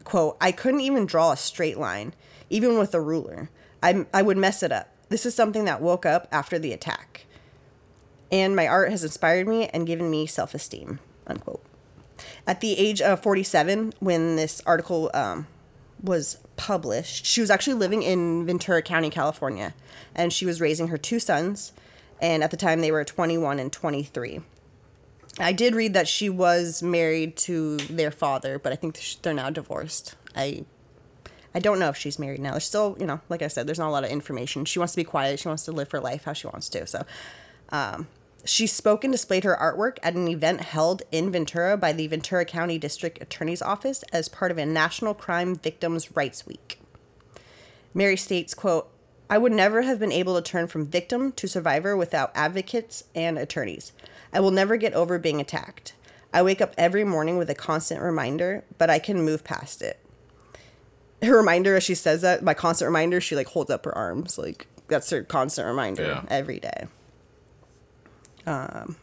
"quote 0.05 0.37
I 0.41 0.53
couldn't 0.53 0.81
even 0.81 1.07
draw 1.07 1.33
a 1.33 1.37
straight 1.37 1.79
line, 1.79 2.15
even 2.51 2.79
with 2.79 2.95
a 2.95 3.01
ruler. 3.01 3.51
I 3.83 4.07
I 4.13 4.23
would 4.23 4.37
mess 4.37 4.63
it 4.63 4.73
up. 4.73 4.89
This 5.09 5.27
is 5.27 5.35
something 5.35 5.65
that 5.65 5.83
woke 5.83 6.07
up 6.07 6.29
after 6.33 6.59
the 6.59 6.73
attack, 6.73 7.27
and 8.31 8.57
my 8.57 8.67
art 8.67 8.91
has 8.91 9.05
inspired 9.05 9.49
me 9.49 9.69
and 9.69 9.87
given 9.87 10.11
me 10.11 10.27
self 10.27 10.55
esteem." 10.55 11.01
Unquote. 11.27 11.63
At 12.47 12.61
the 12.61 12.79
age 12.79 13.01
of 13.01 13.23
47, 13.23 13.95
when 14.01 14.37
this 14.37 14.63
article 14.67 15.11
um, 15.15 15.47
was 16.03 16.39
published, 16.57 17.25
she 17.25 17.41
was 17.41 17.51
actually 17.51 17.75
living 17.75 18.03
in 18.03 18.47
Ventura 18.47 18.83
County, 18.83 19.11
California, 19.11 19.75
and 20.15 20.33
she 20.33 20.47
was 20.47 20.61
raising 20.61 20.89
her 20.89 20.99
two 20.99 21.19
sons. 21.19 21.73
And 22.21 22.45
at 22.45 22.51
the 22.51 22.57
time, 22.57 22.81
they 22.81 22.93
were 22.93 23.05
21 23.05 23.59
and 23.59 23.73
23. 23.73 24.43
I 25.39 25.53
did 25.53 25.75
read 25.75 25.95
that 25.95 26.09
she 26.09 26.29
was 26.29 26.83
married 26.83 27.37
to 27.39 27.79
their 27.79 28.11
father, 28.11 28.59
but 28.59 28.73
I 28.73 28.77
think 28.77 29.01
they're 29.23 29.35
now 29.35 29.51
divorced. 29.51 30.15
I 30.37 30.65
I 31.55 31.59
don't 31.59 31.79
know 31.79 31.91
if 31.91 31.97
she's 31.97 32.19
married 32.19 32.41
now. 32.41 32.53
There's 32.53 32.65
still, 32.65 32.97
you 32.99 33.07
know, 33.07 33.21
like 33.29 33.43
I 33.43 33.49
said, 33.49 33.67
there's 33.67 33.79
not 33.79 33.89
a 33.89 33.91
lot 33.91 34.05
of 34.05 34.11
information. 34.11 34.65
She 34.65 34.79
wants 34.79 34.95
to 34.95 34.97
be 34.97 35.05
quiet. 35.05 35.39
She 35.39 35.49
wants 35.49 35.65
to 35.67 35.73
live 35.73 35.91
her 35.93 36.01
life 36.01 36.25
how 36.25 36.33
she 36.33 36.47
wants 36.47 36.69
to. 36.71 36.87
So, 36.87 37.05
um, 37.69 38.09
she 38.45 38.67
spoke 38.67 39.05
and 39.05 39.13
displayed 39.13 39.45
her 39.45 39.57
artwork 39.61 39.99
at 40.03 40.15
an 40.15 40.27
event 40.29 40.63
held 40.63 41.03
in 41.13 41.31
Ventura 41.31 41.77
by 41.77 41.93
the 41.93 42.07
Ventura 42.07 42.45
County 42.45 42.79
District 42.79 43.21
Attorney's 43.21 43.63
Office 43.63 44.03
as 44.13 44.29
part 44.29 44.51
of 44.51 44.59
a 44.59 44.67
National 44.67 45.15
Crime 45.15 45.55
Victims' 45.55 46.17
Rights 46.17 46.47
Week. 46.47 46.81
Mary 47.95 48.17
states, 48.17 48.55
quote, 48.55 48.89
I 49.33 49.39
would 49.39 49.53
never 49.53 49.81
have 49.81 49.99
been 49.99 50.13
able 50.13 50.35
to 50.35 50.43
turn 50.43 50.67
from 50.67 50.85
victim 50.85 51.33
to 51.33 51.49
survivor 51.49 51.97
without 51.97 52.33
advocates 52.35 53.05
and 53.15 53.39
attorneys. 53.39 53.95
I 54.31 54.41
will 54.41 54.51
never 54.51 54.77
get 54.77 54.93
over 54.93 55.19
being 55.19 55.41
attacked. 55.41 55.95
I 56.35 56.43
wake 56.43 56.61
up 56.61 56.75
every 56.77 57.03
morning 57.03 57.39
with 57.39 57.49
a 57.49 57.55
constant 57.55 58.03
reminder, 58.03 58.63
but 58.77 58.91
I 58.91 58.99
can 58.99 59.23
move 59.23 59.43
past 59.43 59.81
it. 59.81 59.99
Her 61.23 61.35
reminder, 61.35 61.77
as 61.77 61.83
she 61.83 61.95
says 61.95 62.21
that, 62.21 62.43
my 62.43 62.53
constant 62.53 62.89
reminder, 62.89 63.23
she 63.23 63.35
like 63.35 63.47
holds 63.47 63.71
up 63.71 63.87
her 63.87 63.97
arms. 63.97 64.37
Like, 64.37 64.67
that's 64.89 65.09
her 65.09 65.23
constant 65.23 65.67
reminder 65.67 66.03
Yeah. 66.05 66.23
every 66.29 66.61
day. 66.61 66.87
Um, 68.47 68.97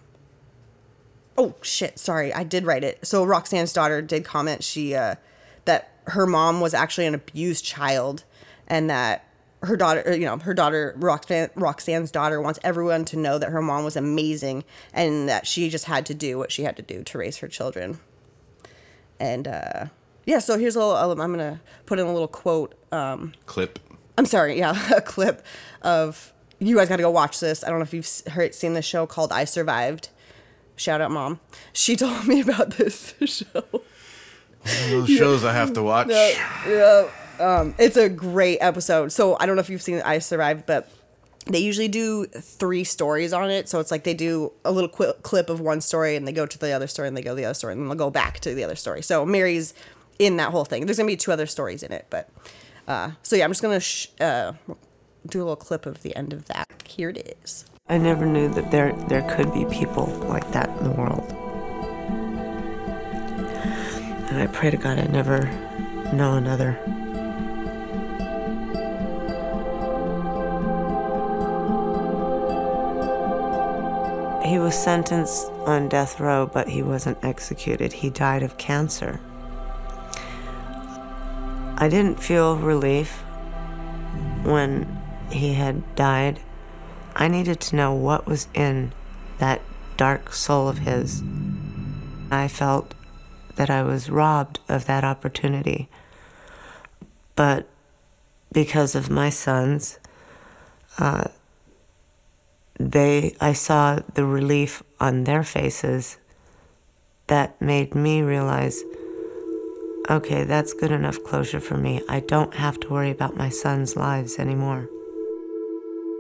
oh 1.40 1.56
shit, 1.64 1.98
sorry, 1.98 2.32
I 2.32 2.44
did 2.44 2.68
write 2.68 2.84
it. 2.84 3.00
So 3.04 3.24
Roxanne's 3.24 3.74
daughter 3.74 4.00
did 4.04 4.26
comment 4.26 4.64
she 4.64 4.94
uh, 4.94 5.16
that 5.66 5.90
her 6.06 6.28
mom 6.28 6.62
was 6.62 6.76
actually 6.76 7.08
an 7.08 7.16
abused 7.16 7.66
child, 7.66 8.26
and 8.68 8.92
that 8.92 9.26
her 9.62 9.76
daughter, 9.76 10.16
you 10.16 10.26
know, 10.26 10.38
her 10.38 10.54
daughter 10.54 10.94
Roxanne, 10.98 11.50
Roxanne's 11.56 12.12
daughter 12.12 12.42
wants 12.42 12.60
everyone 12.64 13.06
to 13.06 13.18
know 13.18 13.38
that 13.38 13.50
her 13.50 13.62
mom 13.62 13.84
was 13.84 13.96
amazing, 13.96 14.64
and 14.94 15.28
that 15.28 15.46
she 15.48 15.70
just 15.70 15.86
had 15.86 16.06
to 16.08 16.14
do 16.14 16.38
what 16.38 16.52
she 16.52 16.64
had 16.64 16.76
to 16.78 16.82
do 16.82 17.04
to 17.04 17.18
raise 17.18 17.38
her 17.38 17.48
children. 17.48 18.00
And 19.20 19.48
uh, 19.48 19.86
yeah, 20.26 20.40
so 20.40 20.58
here's 20.58 20.76
a 20.76 20.80
little. 20.80 20.96
I'm 20.96 21.32
gonna 21.32 21.62
put 21.86 22.00
in 22.00 22.06
a 22.06 22.14
little 22.14 22.28
quote. 22.28 22.76
Um, 22.92 23.34
Clip. 23.46 23.80
I'm 24.18 24.26
sorry, 24.26 24.58
yeah, 24.58 24.76
a 24.96 25.02
clip 25.02 25.46
of 25.82 26.34
you 26.60 26.76
guys 26.76 26.90
got 26.90 26.98
to 26.98 27.04
go 27.04 27.10
watch 27.10 27.40
this. 27.40 27.64
I 27.64 27.70
don't 27.70 27.80
know 27.80 27.84
if 27.84 27.94
you've 27.94 28.34
heard 28.34 28.54
seen 28.54 28.74
the 28.74 28.82
show 28.82 29.08
called 29.08 29.32
I 29.32 29.46
Survived. 29.46 30.10
Shout 30.76 31.02
out, 31.02 31.12
mom. 31.12 31.40
She 31.74 31.96
told 31.98 32.28
me 32.28 32.42
about 32.42 32.72
this 32.72 33.14
show. 33.26 33.64
Those 34.90 35.10
shows 35.10 35.46
I 35.46 35.54
have 35.54 35.74
to 35.74 35.84
watch. 35.84 36.10
Yeah, 36.10 37.10
um, 37.40 37.76
it's 37.78 37.98
a 37.98 38.10
great 38.10 38.60
episode. 38.60 39.12
So 39.12 39.38
I 39.40 39.46
don't 39.46 39.56
know 39.56 39.62
if 39.62 39.70
you've 39.70 39.82
seen 39.82 40.02
I 40.04 40.20
Survived, 40.20 40.66
but 40.66 40.90
they 41.46 41.60
usually 41.60 41.88
do 41.88 42.26
three 42.26 42.84
stories 42.84 43.34
on 43.34 43.50
it. 43.50 43.68
So 43.70 43.80
it's 43.80 43.92
like 43.92 44.04
they 44.04 44.14
do 44.14 44.52
a 44.64 44.72
little 44.72 44.90
qu- 44.90 45.14
clip 45.24 45.50
of 45.50 45.60
one 45.60 45.82
story, 45.82 46.16
and 46.16 46.28
they 46.28 46.32
go 46.32 46.46
to 46.46 46.58
the 46.58 46.72
other 46.72 46.88
story, 46.88 47.08
and 47.08 47.18
they 47.18 47.22
go 47.22 47.32
to 47.32 47.36
the 47.36 47.46
other 47.46 47.54
story, 47.54 47.74
and 47.74 47.82
then 47.82 47.88
they'll 47.90 47.98
go 47.98 48.12
back 48.12 48.40
to 48.42 48.54
the 48.54 48.64
other 48.64 48.76
story. 48.76 49.02
So 49.02 49.26
Mary's 49.26 49.74
in 50.20 50.38
that 50.38 50.52
whole 50.52 50.66
thing. 50.66 50.86
There's 50.86 50.98
gonna 50.98 51.08
be 51.08 51.18
two 51.18 51.32
other 51.32 51.46
stories 51.48 51.82
in 51.82 51.92
it, 51.92 52.06
but 52.10 52.30
uh, 52.88 53.12
so 53.24 53.36
yeah, 53.36 53.46
I'm 53.46 53.52
just 53.52 53.62
gonna 53.62 53.80
sh- 53.80 54.08
uh, 54.20 54.54
do 55.28 55.40
a 55.40 55.44
little 55.44 55.56
clip 55.56 55.86
of 55.86 56.02
the 56.04 56.16
end 56.16 56.34
of 56.34 56.46
that. 56.46 56.68
Here 56.86 57.10
it 57.10 57.38
is. 57.44 57.66
I 57.88 57.98
never 57.98 58.26
knew 58.26 58.50
that 58.50 58.70
there 58.70 58.94
there 59.08 59.24
could 59.36 59.54
be 59.54 59.66
people 59.66 60.08
like 60.28 60.52
that 60.52 60.70
in 60.78 60.84
the 60.84 60.92
world. 60.92 61.34
And 64.30 64.40
I 64.40 64.48
pray 64.48 64.70
to 64.70 64.78
God 64.78 65.00
I 65.00 65.08
never 65.08 65.46
know 66.14 66.36
another. 66.36 66.78
He 74.50 74.58
was 74.58 74.74
sentenced 74.74 75.46
on 75.68 75.90
death 75.90 76.20
row, 76.20 76.50
but 76.52 76.70
he 76.70 76.82
wasn't 76.82 77.24
executed. 77.24 77.94
He 77.94 78.10
died 78.10 78.42
of 78.42 78.58
cancer. 78.58 79.20
I 81.78 81.88
didn't 81.88 82.20
feel 82.20 82.58
relief 82.58 83.20
when 84.42 84.88
he 85.30 85.54
had 85.54 85.96
died. 85.96 86.40
I 87.16 87.28
needed 87.28 87.60
to 87.60 87.76
know 87.76 87.94
what 87.94 88.26
was 88.26 88.48
in 88.56 88.92
that 89.38 89.62
dark 89.98 90.34
soul 90.34 90.68
of 90.68 90.80
his. 90.80 91.22
I 92.32 92.48
felt 92.48 92.96
that 93.56 93.70
I 93.70 93.84
was 93.84 94.10
robbed 94.10 94.62
of 94.68 94.88
that 94.88 95.04
opportunity. 95.04 95.90
But 97.36 97.68
because 98.52 98.96
of 98.96 99.12
my 99.12 99.30
sons, 99.30 100.00
uh, 100.98 101.26
they 102.80 103.36
I 103.42 103.54
saw 103.54 104.00
the 104.14 104.26
relief 104.26 104.82
on 105.00 105.26
their 105.26 105.44
faces 105.44 106.18
that 107.28 107.62
made 107.62 107.94
me 107.94 108.22
realize 108.22 108.84
okay, 110.10 110.44
that's 110.44 110.74
good 110.74 110.92
enough 110.92 111.24
closure 111.24 111.60
for 111.60 111.78
me. 111.78 112.02
I 112.10 112.22
don't 112.22 112.56
have 112.56 112.80
to 112.80 112.90
worry 112.90 113.12
about 113.12 113.38
my 113.38 113.50
sons' 113.50 113.96
lives 113.96 114.40
anymore. 114.40 114.90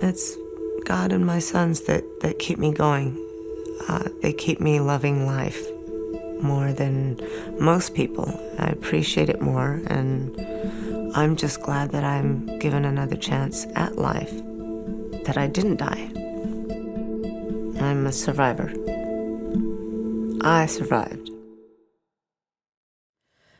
It's 0.01 0.37
God 0.85 1.11
and 1.11 1.25
my 1.25 1.39
sons 1.39 1.81
that, 1.81 2.03
that 2.21 2.37
keep 2.37 2.59
me 2.59 2.71
going. 2.71 3.17
Uh, 3.87 4.09
they 4.21 4.31
keep 4.31 4.59
me 4.59 4.79
loving 4.79 5.25
life 5.25 5.67
more 6.39 6.71
than 6.71 7.19
most 7.59 7.95
people. 7.95 8.39
I 8.59 8.67
appreciate 8.67 9.29
it 9.29 9.41
more, 9.41 9.81
and 9.87 10.39
I'm 11.15 11.35
just 11.35 11.61
glad 11.63 11.91
that 11.91 12.03
I'm 12.03 12.59
given 12.59 12.85
another 12.85 13.15
chance 13.15 13.65
at 13.75 13.97
life, 13.97 14.31
that 15.25 15.35
I 15.37 15.47
didn't 15.47 15.77
die. 15.77 16.28
I'm 17.81 18.05
a 18.05 18.11
survivor. 18.11 18.71
I 20.41 20.65
survived. 20.65 21.29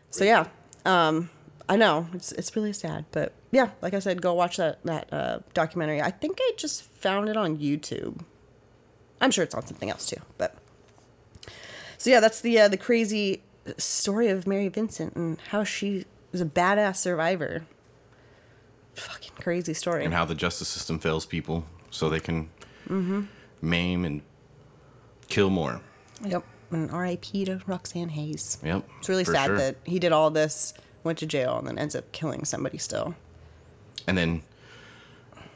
So 0.10 0.24
yeah, 0.24 0.48
um, 0.86 1.30
I 1.68 1.76
know 1.76 2.08
it's 2.14 2.32
it's 2.34 2.56
really 2.56 2.74
sad, 2.74 3.06
but 3.12 3.34
yeah, 3.52 3.70
like 3.82 3.94
I 3.94 4.00
said, 4.00 4.22
go 4.22 4.34
watch 4.34 4.58
that 4.58 4.84
that 4.84 5.12
uh, 5.14 5.40
documentary. 5.54 6.02
I 6.02 6.12
think 6.12 6.38
I 6.42 6.54
just 6.58 6.84
found 6.84 7.30
it 7.30 7.38
on 7.38 7.58
YouTube. 7.58 8.22
I'm 9.22 9.32
sure 9.32 9.44
it's 9.44 9.56
on 9.56 9.66
something 9.66 9.90
else 9.90 10.06
too, 10.06 10.22
but 10.38 10.56
so 11.98 12.10
yeah, 12.10 12.20
that's 12.20 12.42
the 12.42 12.60
uh, 12.60 12.68
the 12.68 12.78
crazy 12.78 13.44
story 13.78 14.30
of 14.30 14.48
Mary 14.48 14.68
Vincent 14.68 15.16
and 15.16 15.40
how 15.50 15.64
she 15.64 16.06
was 16.32 16.42
a 16.42 16.46
badass 16.46 16.98
survivor. 16.98 17.66
Fucking 18.96 19.34
crazy 19.40 19.74
story. 19.74 20.06
And 20.06 20.14
how 20.14 20.26
the 20.26 20.36
justice 20.36 20.68
system 20.68 21.00
fails 21.00 21.26
people 21.26 21.66
so 21.90 22.10
they 22.10 22.20
can 22.20 22.50
Mm-hmm. 22.90 23.22
Maim 23.62 24.06
and 24.06 24.22
kill 25.28 25.50
more. 25.50 25.82
Yep. 26.26 26.44
And 26.72 26.92
R.I.P. 26.92 27.46
to 27.46 27.62
Roxanne 27.66 28.10
Hayes. 28.10 28.58
Yep. 28.64 28.88
It's 29.00 29.10
really 29.10 29.24
sad 29.24 29.48
sure. 29.48 29.58
that 29.58 29.78
he 29.86 29.98
did 30.00 30.12
all 30.12 30.30
this, 30.30 30.74
went 31.04 31.18
to 31.20 31.26
jail, 31.26 31.58
and 31.58 31.68
then 31.68 31.80
ends 31.80 31.96
up 31.96 32.12
killing 32.12 32.46
somebody 32.46 32.78
still. 32.78 33.16
And 34.08 34.18
then 34.18 34.44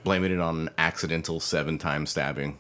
blaming 0.04 0.32
it 0.32 0.40
on 0.40 0.62
an 0.62 0.70
accidental 0.78 1.40
seven 1.40 1.78
time 1.78 2.06
stabbing 2.06 2.58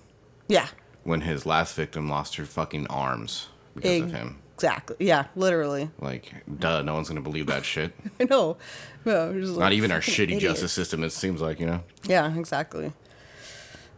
Yeah. 0.47 0.67
when 1.03 1.21
his 1.21 1.45
last 1.45 1.75
victim 1.75 2.07
lost 2.09 2.35
her 2.35 2.45
fucking 2.45 2.87
arms 2.87 3.47
because 3.75 4.01
of 4.03 4.11
him. 4.11 4.39
Exactly. 4.55 4.95
Yeah, 4.99 5.25
literally. 5.35 5.89
Like, 5.99 6.31
duh, 6.59 6.83
no 6.83 6.93
one's 6.93 7.09
gonna 7.09 7.21
believe 7.21 7.47
that 7.47 7.65
shit. 7.65 7.91
I 8.19 8.25
know. 8.25 8.57
No, 9.03 9.33
just 9.33 9.53
Not 9.53 9.65
like, 9.65 9.73
even 9.73 9.91
our 9.91 9.99
shitty 10.01 10.23
idiots. 10.35 10.43
justice 10.43 10.71
system, 10.71 11.03
it 11.03 11.09
seems 11.11 11.41
like, 11.41 11.59
you 11.59 11.65
know? 11.65 11.83
Yeah, 12.07 12.33
exactly. 12.37 12.93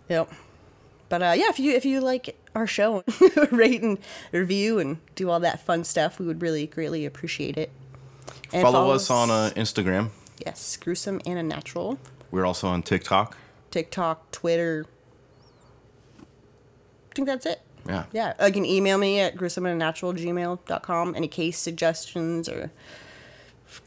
Yep. 0.09 0.31
But 1.09 1.21
uh, 1.21 1.33
yeah, 1.37 1.49
if 1.49 1.59
you 1.59 1.71
if 1.73 1.85
you 1.85 2.01
like 2.01 2.37
our 2.55 2.65
show, 2.67 3.03
rate 3.51 3.81
and 3.81 3.97
review 4.31 4.79
and 4.79 4.97
do 5.15 5.29
all 5.29 5.39
that 5.39 5.65
fun 5.65 5.83
stuff, 5.83 6.19
we 6.19 6.25
would 6.25 6.41
really 6.41 6.65
greatly 6.67 7.05
appreciate 7.05 7.57
it. 7.57 7.71
And 8.51 8.63
follow, 8.63 8.91
us 8.91 9.09
on 9.09 9.29
uh, 9.29 9.51
Instagram. 9.55 10.09
yes, 10.45 10.77
gruesome 10.77 11.21
and 11.25 11.37
Unnatural. 11.37 11.99
We're 12.31 12.45
also 12.45 12.67
on 12.67 12.81
TikTok. 12.81 13.37
TikTok, 13.71 14.31
Twitter. 14.31 14.85
I 16.19 17.13
think 17.15 17.27
that's 17.27 17.45
it. 17.45 17.61
Yeah. 17.87 18.05
Yeah. 18.11 18.45
You 18.45 18.51
can 18.51 18.65
email 18.65 18.97
me 18.97 19.19
at 19.19 19.35
gruesomeandnatural@gmail.com. 19.35 21.15
Any 21.15 21.27
case 21.27 21.57
suggestions 21.59 22.49
or 22.49 22.71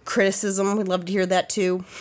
criticism, 0.05 0.77
we'd 0.77 0.89
love 0.89 1.05
to 1.07 1.13
hear 1.13 1.27
that 1.27 1.49
too. 1.49 1.85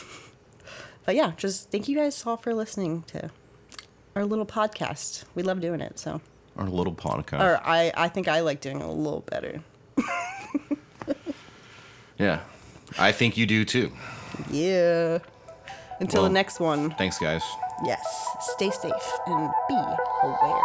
But 1.06 1.16
yeah, 1.16 1.32
just 1.38 1.72
thank 1.72 1.88
you 1.88 1.96
guys 1.96 2.26
all 2.26 2.36
for 2.36 2.54
listening 2.54 3.04
to 3.04 3.32
our 4.18 4.26
little 4.26 4.46
podcast. 4.46 5.24
We 5.36 5.44
love 5.44 5.62
doing 5.62 5.80
it. 5.82 6.00
So 6.00 6.22
Our 6.58 6.68
little 6.68 6.94
podcast. 6.94 7.40
Or 7.40 7.62
I, 7.64 7.92
I 7.96 8.08
think 8.10 8.28
I 8.28 8.40
like 8.42 8.62
doing 8.62 8.80
it 8.82 8.86
a 8.86 8.92
little 8.92 9.22
better. 9.22 9.62
Yeah. 12.20 12.40
I 12.98 13.12
think 13.12 13.38
you 13.38 13.46
do 13.46 13.64
too. 13.64 13.92
Yeah. 14.50 15.20
Until 16.00 16.24
Well- 16.24 16.30
the 16.30 16.34
next 16.34 16.60
one. 16.60 16.90
Thanks, 16.98 17.20
guys. 17.20 17.44
Yes. 17.86 18.02
Stay 18.42 18.72
safe 18.72 18.92
and 19.28 19.52
be 19.70 19.76
aware. 20.24 20.62